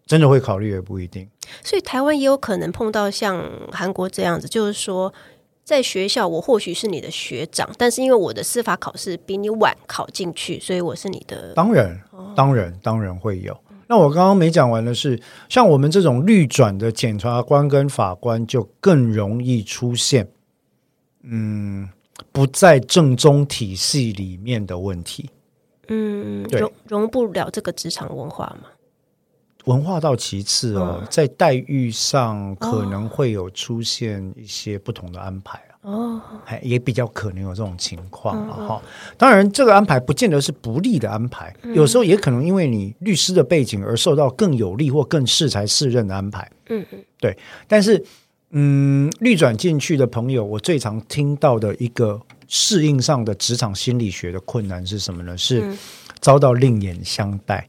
[0.05, 1.27] 真的会考虑也不一定。
[1.63, 5.13] 所以台湾也有可能碰到像韩国这样子，就是说
[5.63, 11.53] 在学校我或许是你的学长，但是因为我的司法考试比你晚考进去，所以我是你的。
[11.53, 12.01] 当然，
[12.35, 13.57] 当然，当然会有。
[13.87, 20.25] 那我刚刚没讲完的是，像我们这种律转的检察官跟法官，就更容易出现，
[21.23, 21.89] 嗯，
[22.31, 25.29] 不在正宗体系里面的问题。
[25.89, 28.69] 嗯，融融不了这个职场文化嘛？
[29.65, 35.61] 文化到其次哦，嗯、在待遇上可能会有出现一些不同的安排。
[35.81, 38.81] 哦，还也比较可能有这种情况啊哈。
[39.17, 46.47] 当然，这个安排不见得是不利的安排，有时候也可能因为你律师的背景而受到更有利或更适才适任的安排。
[46.69, 47.35] 嗯嗯，对。
[47.67, 48.03] 但是，
[48.51, 55.35] 嗯，律转进去的朋友，我最常听到的一个适应上的职场心理学的困难是什么呢？
[55.35, 55.75] 是
[56.19, 57.67] 遭到另眼相待。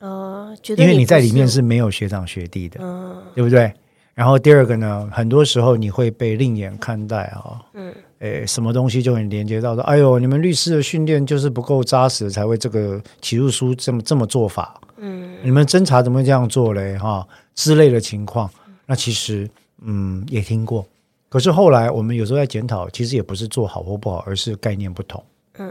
[0.00, 1.62] 哦，因为你在里面是。
[1.62, 3.22] 没有学长学弟的，嗯。
[3.34, 3.72] 对不对？
[4.14, 16.96] 然后第二个呢，很多时候你会被另眼看待啊，嗯，诶，什么东西就很连接到说，哎呦，你们律师的训练就是不够扎实，才会这个起诉书这么这么做法，嗯，你们侦查怎么会这样做嘞？
[16.96, 18.48] 哈，之类的情况，
[18.86, 19.46] 那其实
[19.82, 20.86] 嗯也听过，
[21.28, 25.22] 可是后来我们有时候在检讨，其实也不是做好或不好，而是概念不同，
[25.58, 25.70] 嗯，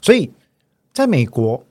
[0.00, 0.28] 所以
[0.92, 1.62] 在美国，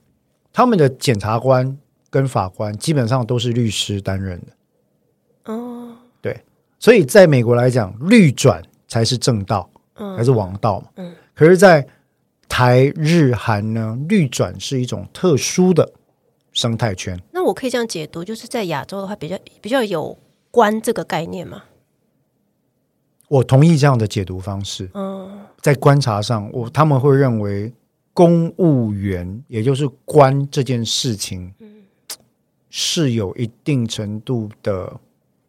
[0.58, 1.78] 他们的检察官
[2.10, 5.52] 跟法官基本上都是律师担任的。
[5.52, 6.36] 哦，对，
[6.80, 10.88] 所以在美国来讲，律转才是正道，嗯，还是王道嘛。
[10.96, 11.86] 嗯，可是，在
[12.48, 15.92] 台日韩呢，律转是一种特殊的
[16.50, 17.16] 生态圈。
[17.30, 20.18] 那我可以这样解读，就是在亚洲的话，比较比较有
[20.50, 21.62] 官这个概念吗？
[23.28, 24.90] 我同意这样的解读方式。
[24.94, 27.72] 嗯，在观察上，我他们会认为
[28.18, 31.68] 公务员，也就是官这件事情，嗯，
[32.68, 35.00] 是有一定程度的。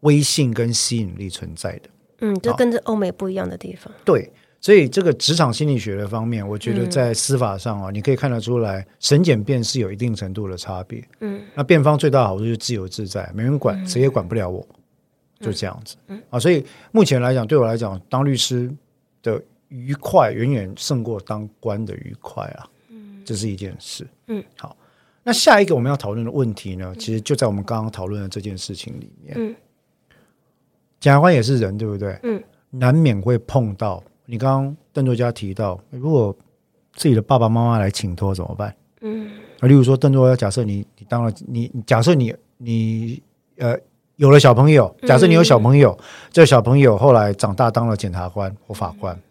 [0.01, 1.89] 威信跟吸引力存在的，
[2.19, 3.93] 嗯，就跟着欧美不一样的地方。
[4.05, 11.05] 对，所以这个职场心理学的方面，我觉得在司法上啊，嗯、你可以看得出来，审检辩是有一定程度的差别。
[11.19, 14.65] 嗯，那辩方最大的好处就是自由自在，没人管，嗯、谁也管不了我，
[15.41, 15.97] 就这样子。
[16.07, 18.73] 嗯啊，所以目前来讲，对我来讲，当律师
[19.21, 22.67] 的愉快远远胜过当官的愉快啊。
[22.89, 24.05] 嗯，这是一件事。
[24.27, 24.75] 嗯，好，
[25.23, 29.35] 那下一个我们要讨论的问题呢，其实就在我们刚刚讨论的这件事情里面。
[29.37, 29.55] 嗯。
[30.99, 32.19] 检察官也是人，对不对？
[32.23, 32.43] 嗯。
[32.71, 34.03] 难免会碰到。
[34.25, 36.35] 你刚刚邓作家提到，如果
[36.93, 38.75] 自己的爸爸妈妈来请托怎么办？
[39.01, 43.23] 嗯，啊，例如说邓作家，假设你你当了你，假设你你
[43.57, 43.75] 呃
[44.17, 49.21] 有了小朋友，假设你有小朋友，嗯、这个小朋友后来长大当了检察官或法官，嗯、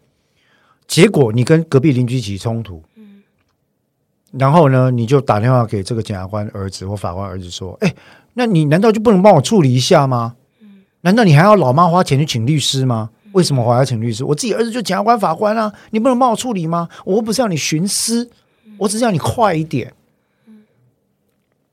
[0.89, 3.21] 结果你跟隔壁邻居起冲突，嗯，
[4.31, 7.95] 然后呢，你就打电话给这个检察官儿子或法官儿子说，哎，
[8.33, 10.35] 那你难道就不能帮我处理一下吗？
[10.59, 13.11] 嗯，难道你还要老妈花钱去请律师吗？
[13.33, 14.25] 为什么我还要请律师？
[14.25, 16.89] 我自己儿子就检察官、法官啊，你不能帮我处理吗？
[17.05, 18.27] 我又不是要你徇私，
[18.79, 19.93] 我只是要你快一点。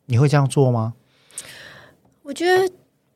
[0.05, 0.93] 你会这样做吗？
[2.23, 2.71] 我觉得，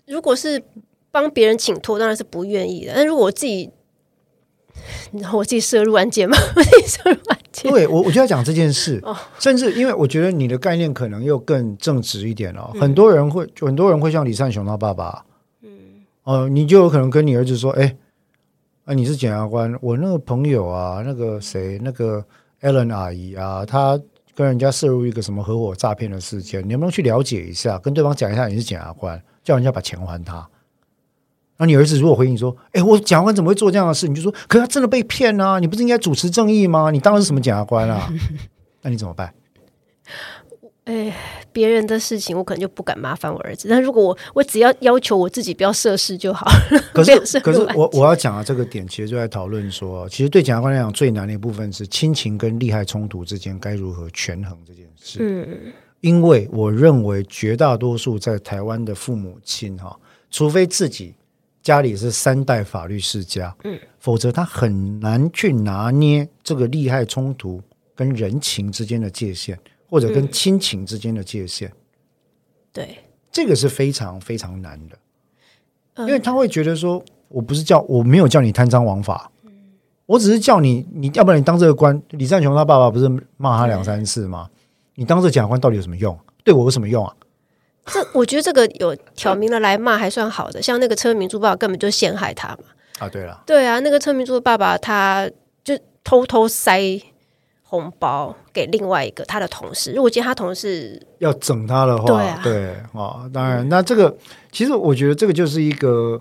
[0.07, 0.63] 如果是
[1.11, 2.95] 帮别人请托，当然是不愿意的。
[2.95, 3.71] 但如果我自己，
[5.13, 7.73] 然后我自己涉入案件嘛， 我自己涉入案件。
[7.73, 9.01] 对，我我就要讲这件事。
[9.03, 12.71] 哦， 甚至因为我觉得你的概念可能又更正直一点哦。
[12.75, 15.25] 嗯，很多人会，很多人会像李善雄他爸爸。
[15.63, 15.71] 嗯，
[16.25, 17.97] 哦，你就有可能跟你儿子说，哎。
[18.87, 22.25] 啊，你是检察官，我那个朋友啊，那个谁，那个
[22.63, 24.01] Ellen 阿姨啊，她
[24.35, 30.49] 跟人家涉入一个什么合伙诈骗的事件，你能不能去了解一下，跟对方讲一下你是检察官，叫人家把钱还他？
[31.61, 34.09] 那你儿子如果回应说，哎，我检察官怎么会做这样的事？
[34.09, 35.59] 你就说，可是他真的被骗啊！
[35.59, 36.91] 你不是应该主持正义吗？
[36.91, 38.11] 你当的是什么检察官啊？
[38.81, 39.35] 那你怎么办？
[40.85, 41.15] 哎，
[41.53, 43.69] 别人的事情我可能就不敢麻烦我儿子。
[43.69, 46.51] 但如果我我只要要求我自己不要涉事就好。
[46.95, 55.19] 可是 可是我我要讲的这个点，其实就在讨论说，其实对检察官来讲最难的一部分是亲情跟利害冲突之间该如何权衡这件事。
[55.21, 59.95] 嗯，因为我认为绝大多数在台湾的父母亲哈，
[60.31, 61.15] 除非自己
[61.63, 67.63] 家里是三代法律世家，嗯，否则他很难去拿捏这个利害冲突
[67.95, 69.59] 跟人情之间的界限。
[69.93, 71.75] 或者跟亲情之间的界限，嗯、
[72.73, 72.99] 对，
[73.33, 74.97] 这个是非常非常难的，
[76.07, 79.51] 因为他会觉得说，我不是叫我没有叫你贪赃枉法，嗯、
[80.07, 84.49] 我只是叫你，你要不然你当这个官，李善雄他爸爸不是骂他两三次吗？
[84.95, 86.17] 你当这检察官到底有什么用？
[86.45, 87.13] 对我有什么用啊？
[87.93, 92.65] 这我觉得这个有挑明了来骂还算好的，像那个车明珠爸爸根本就陷害他嘛。
[92.99, 95.29] 啊，对了，对啊，那个车明珠的爸爸他
[95.63, 97.01] 就偷偷塞。
[97.63, 104.13] 红包给另外一个他的同事，如果今天他同事要整他的话，对啊，对啊，当然，那这个
[104.51, 106.21] 其实我觉得这个就是一个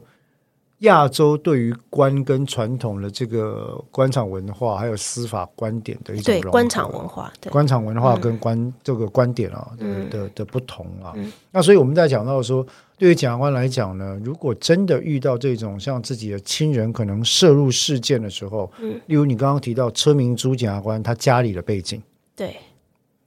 [0.79, 7.51] 亚洲对于官跟传统的这个官场文化还有司法观点的一种对官场文化，对。
[7.51, 12.65] 官场文化跟官、嗯、这个观点啊的的的不同啊，嗯、那所以我们在讲到说。
[12.99, 22.03] 对于检察官来讲呢，如果真的遇到这种像自己的亲人可能涉入事件的时候，嗯，例如你刚刚提到车明珠检察官他家里的背景，
[22.35, 22.57] 对，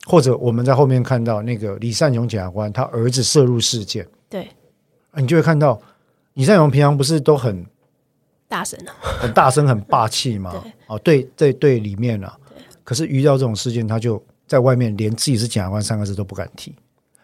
[0.05, 4.47] 或者我们在后面看到那个李善雄检察官他儿子涉入事件，对，
[5.15, 5.81] 你就会看到
[6.35, 7.66] 李善雄平常不是都很
[8.49, 10.51] 大声啊，很大声很霸气吗？
[10.62, 10.72] 对。
[10.87, 12.62] 哦，对对对，里面啊，对。
[12.85, 16.74] 可是遇到这种事件，他就在外面连自己是检察官三个字都不敢提，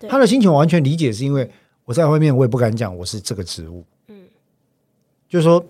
[0.08, 1.50] 他的心情我完全理解，是因为。
[1.84, 4.28] 我在外面，我也不敢讲我是这个职务，嗯，
[5.26, 5.64] 就是说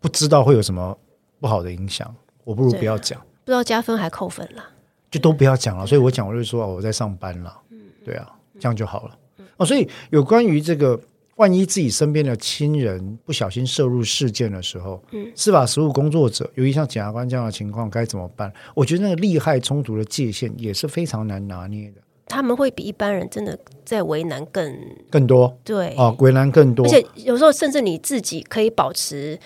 [0.00, 0.98] 不知道会有什么
[1.38, 2.12] 不好的影响，
[2.42, 4.64] 我不如不要讲，不知道加分还扣分了，
[5.12, 5.86] 就都不要讲了。
[5.86, 9.16] 所以我讲，我就说我在上班了，嗯，对啊，这样就好了。
[9.56, 11.00] 哦，所以有关于这个，
[11.36, 18.52] 万一自己身边的亲人不小心涉入事件的时候，嗯，司法实务工作者，由于像检察官这样的情况，该怎么办？
[18.74, 22.00] 我觉得那个利害冲突的界限也是非常难拿捏的。
[22.28, 24.76] 他们会比一般人真的在为难更
[25.08, 26.84] 更多，对啊，为难更多。
[26.84, 29.38] 而且有时候甚至你自己可以保持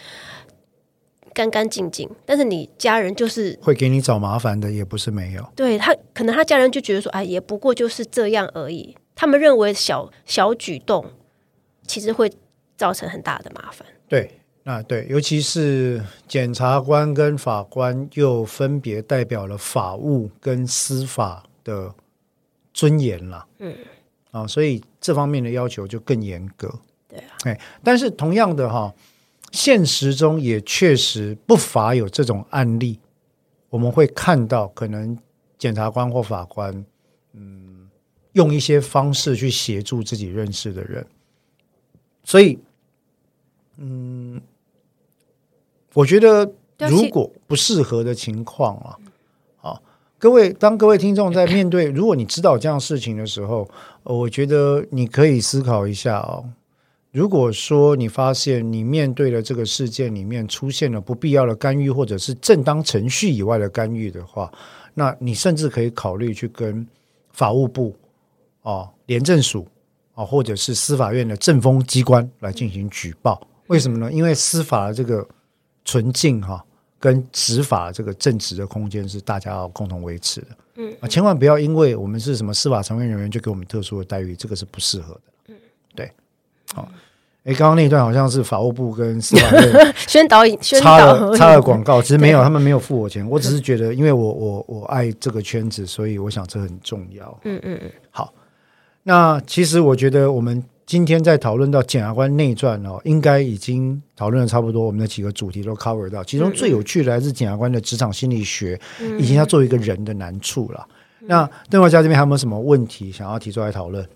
[1.34, 5.46] 干干净净，但是你家人就是会给你找麻烦的，也不是没有。
[5.54, 8.96] 对他，可能他家人就觉得说，哎，也不过就是这样而已。
[9.20, 11.04] 他们认为小小举动
[11.86, 12.32] 其实会
[12.74, 13.86] 造成很大的麻烦。
[14.08, 21.94] 对，那对，尤其是检察官跟法官又分别代表了法务跟司法的。
[22.72, 23.76] 尊严了，嗯，
[24.30, 26.72] 啊，所以这方面的要求就更严格，
[27.08, 28.94] 对啊，哎，但是同样的哈，
[29.50, 33.00] 现实中也确实不乏有这种案例，
[33.70, 35.18] 我们会看到可能
[35.58, 36.72] 检察官或法官，
[37.32, 37.89] 嗯，
[38.32, 41.06] 用一些方式去协助自己认识的人，
[42.22, 42.58] 所以，
[43.78, 44.40] 嗯，
[45.94, 46.52] 我觉得
[46.88, 48.96] 如果不适合的情况啊。
[50.18, 53.66] 各位，当各位听众在面对， 如果你知道这样事情的时候，
[54.02, 56.44] 我觉得你可以思考一下哦。
[57.10, 64.52] 如果说你发现你面对的这个事件里面出现了不必要的干预，或者是正当程序以外的干预的话，
[64.92, 66.86] 那你甚至可以考虑去跟
[67.32, 67.96] 法务部
[68.62, 69.66] 啊、廉政署
[70.14, 74.12] 啊，或者是司法院的政风机关来进行举报为什么呢？
[74.12, 75.26] 因为司法的这个
[75.84, 76.64] 纯净哈，
[76.98, 80.46] 跟执法这个正直的空间是大家要共同维持的。
[80.76, 85.20] 嗯啊，千万不要因为我们是什么司法从业人员就给我们特殊的待遇，这个是不适合的。
[85.48, 85.56] 嗯，
[85.94, 86.10] 对，
[86.74, 86.88] 好。
[87.44, 97.40] 哎，刚刚那一段好像是法务部跟司法院 宣导引宣插了插了广告， 其实没有，他们没有付我钱，我只是觉得，因为我我我爱这个圈子，所以我想这很重要。
[97.44, 97.90] 嗯嗯嗯。
[98.10, 98.30] 好，
[99.02, 108.78] 那其实我觉得我们今天在讨论到检察官内传哦，应该已经讨论的差不多，我们的几个主题都 cover 到，其中最有趣的还是检察官的职场心理学，
[109.18, 110.86] 以及他作为一个人的难处了。
[111.20, 114.06] 那邓华家这边还有没有什么问题想要提出来讨论？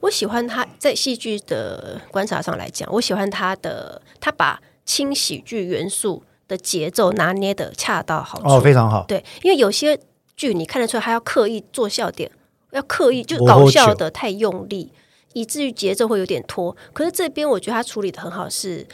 [0.00, 9.04] 我喜欢他在戏剧的观察上来讲，我喜欢他的，他把轻喜剧元素的节奏拿捏的恰到好处，哦，非常好。
[9.08, 9.98] 对，因为有些
[10.36, 12.30] 剧你看得出来，他要刻意做笑点，
[12.78, 14.92] 要刻意就搞笑的太用力，
[15.34, 16.74] 以至于节奏会有点拖。
[16.92, 18.86] 可是这边我觉得他处理的很好，是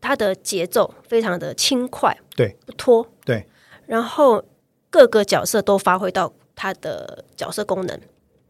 [0.00, 3.46] 他的节奏非常的轻快，对，不拖，对。
[3.86, 4.42] 然后
[4.90, 8.00] 各个角色都发挥到他的角色功能。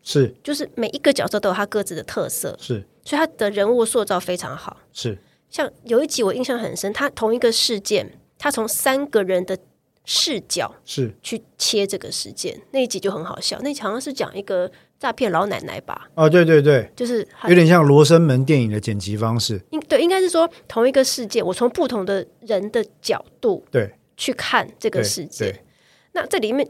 [0.05, 4.77] 是，就是每一个角色都有他各自的特色，是，所以他的人物塑造非常好。
[4.93, 5.17] 是，
[5.49, 9.57] 像有一集我印象很深，他同一个事件，他从三个人的
[10.05, 13.59] 视角是去切这个事件，那一集就很好笑。
[13.63, 16.09] 那一集好像是讲一个诈骗老奶奶吧？
[16.15, 19.61] 哦，对对对，就是有点像罗生门电影的剪辑方式。
[19.71, 25.65] 应对应该是说同一个事件，我从不同的人的角度对去看这个事件。
[26.13, 26.69] 那这里面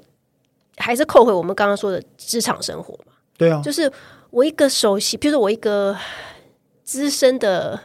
[0.76, 3.14] 还是扣回我们刚刚说的职场生活嘛。
[3.38, 3.90] 对啊，就是
[4.30, 5.96] 我一个熟悉，比如说我一个
[6.84, 7.80] 资深的，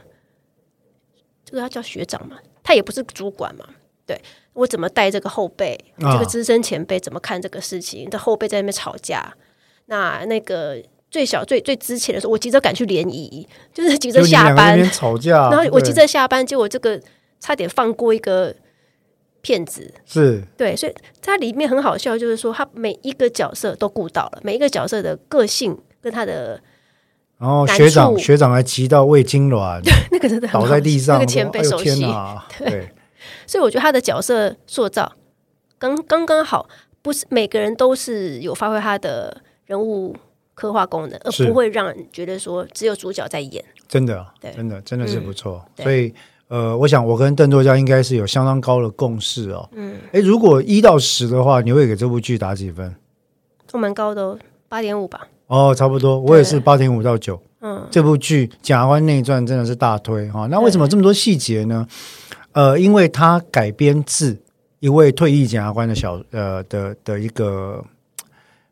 [1.45, 3.65] 这个他叫学长嘛，他也不是主管嘛，
[4.05, 4.21] 对，
[4.57, 8.09] 我怎么带这个后辈，啊、这个资深前辈怎么看这个事情？
[8.09, 9.33] 这后辈在那边吵架，
[9.85, 10.77] 那那个
[11.09, 14.83] 最小最最之前的时候，我急着赶去联谊，就是急着下班。
[14.91, 17.01] 吵架，然后我急着下班，结果这个
[17.39, 18.55] 差点放过一个。
[19.39, 19.93] 骗子。
[20.05, 20.43] 是。
[20.57, 26.59] 对，所以它里面很好笑，就是说他每一个角色都顾到了，每一个角色的个性跟他的，
[27.37, 29.79] 然后学长学长还急到胃痙攣，
[30.11, 32.89] 那个真的倒在地上，那个前辈熟悉，哎、 对，
[33.45, 35.11] 所以我觉得他的角色塑造
[35.77, 36.67] 刚刚刚好，
[37.01, 40.15] 不是每个人都是有发挥他的人物
[40.55, 46.13] 刻画功能，而不会让人觉得说只有主角在演，真的，对，真的真的是不错，嗯、所以。
[46.49, 49.67] 呃，我想我跟邓作家应该是有相当高的共识哦。
[49.73, 52.95] 嗯，哎，如果一到十的话，你会给这部剧打几分？
[53.69, 54.39] 都蛮高的哦，
[54.69, 55.27] 八点五吧。
[55.47, 57.37] 哦，差不多，我也是八点五到九。
[57.59, 60.47] 嗯，这部剧《检察官内传》真的是大推哈、哦。
[60.49, 61.85] 那为什么这么多细节呢？
[62.57, 64.35] 呃，因为他改编自
[64.79, 67.83] 一位退役检察官的小呃的的一个。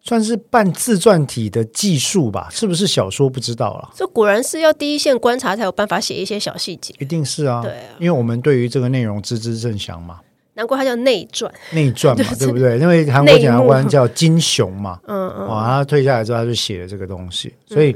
[0.08, 3.90] 算是半自传体的技术吧，是不是小说不知道了。
[3.96, 7.64] 这果然是要第一线观察才有办法写一些小细节，一定是啊。
[7.64, 10.20] 对啊，因为我们对于这个内容知之甚详嘛。
[10.54, 12.78] 难怪它叫内传，内传嘛， 对不对？
[12.78, 17.96] 因为韩国检察官叫金雄嘛，嗯嗯，哇，他退下来之后他就写了这个东西，所以。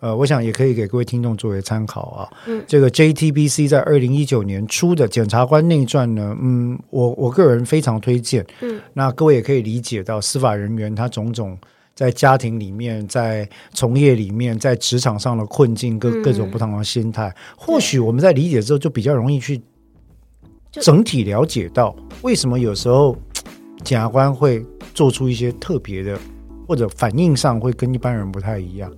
[0.00, 2.28] 呃，我想也可以给各位听众作为参考啊。
[2.46, 8.44] 嗯，这个 JTBC 在二零一九年出的《检察官内传》呢，嗯，我我个人非常推荐。
[8.62, 11.56] 嗯，那各位也可以理解到司法人员他种种
[11.94, 17.28] 在家庭里面、在从业里面、在职场上的困境，各各种不同的心态。
[17.28, 19.60] 嗯，或许我们在理解之后，就比较容易去
[20.72, 23.14] 整体了解到为什么有时候
[23.84, 26.18] 检察官会做出一些特别的，
[26.66, 28.90] 或者反应上会跟一般人不太一样。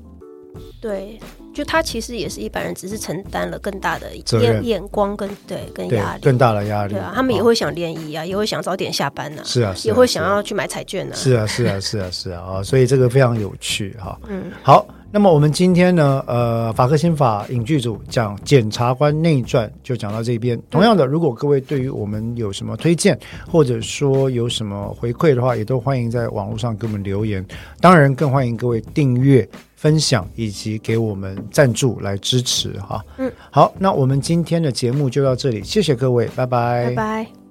[0.83, 1.17] 对，
[1.55, 4.09] 就他其实也是一般人，只是承担了更大的
[4.41, 6.95] 眼眼光跟对跟压力，更大的压力。
[6.95, 9.43] 对啊，他们也会想联谊啊，也会想早点下班呢。
[9.45, 11.15] 是啊，也会想要去买彩券呢。
[11.15, 12.63] 是啊，是啊，是啊，是啊啊！
[12.65, 14.19] 所以这个非常有趣哈。
[14.29, 20.61] 嗯，好，那么我们今天呢，呃，法科新法影剧组讲《检察官内传》就讲到这边。
[20.69, 23.17] 同样的，如果各位对于我们有什么推荐，
[23.49, 27.47] 或者说有什么回馈的话，也都欢迎在网络上给我们留言。
[27.81, 29.49] 当然，更欢迎各位订阅。
[29.83, 37.42] 分享以及给我们赞助来支持哈，嗯，好，那我们今天的节目就到这里，谢谢各位，拜拜，拜拜。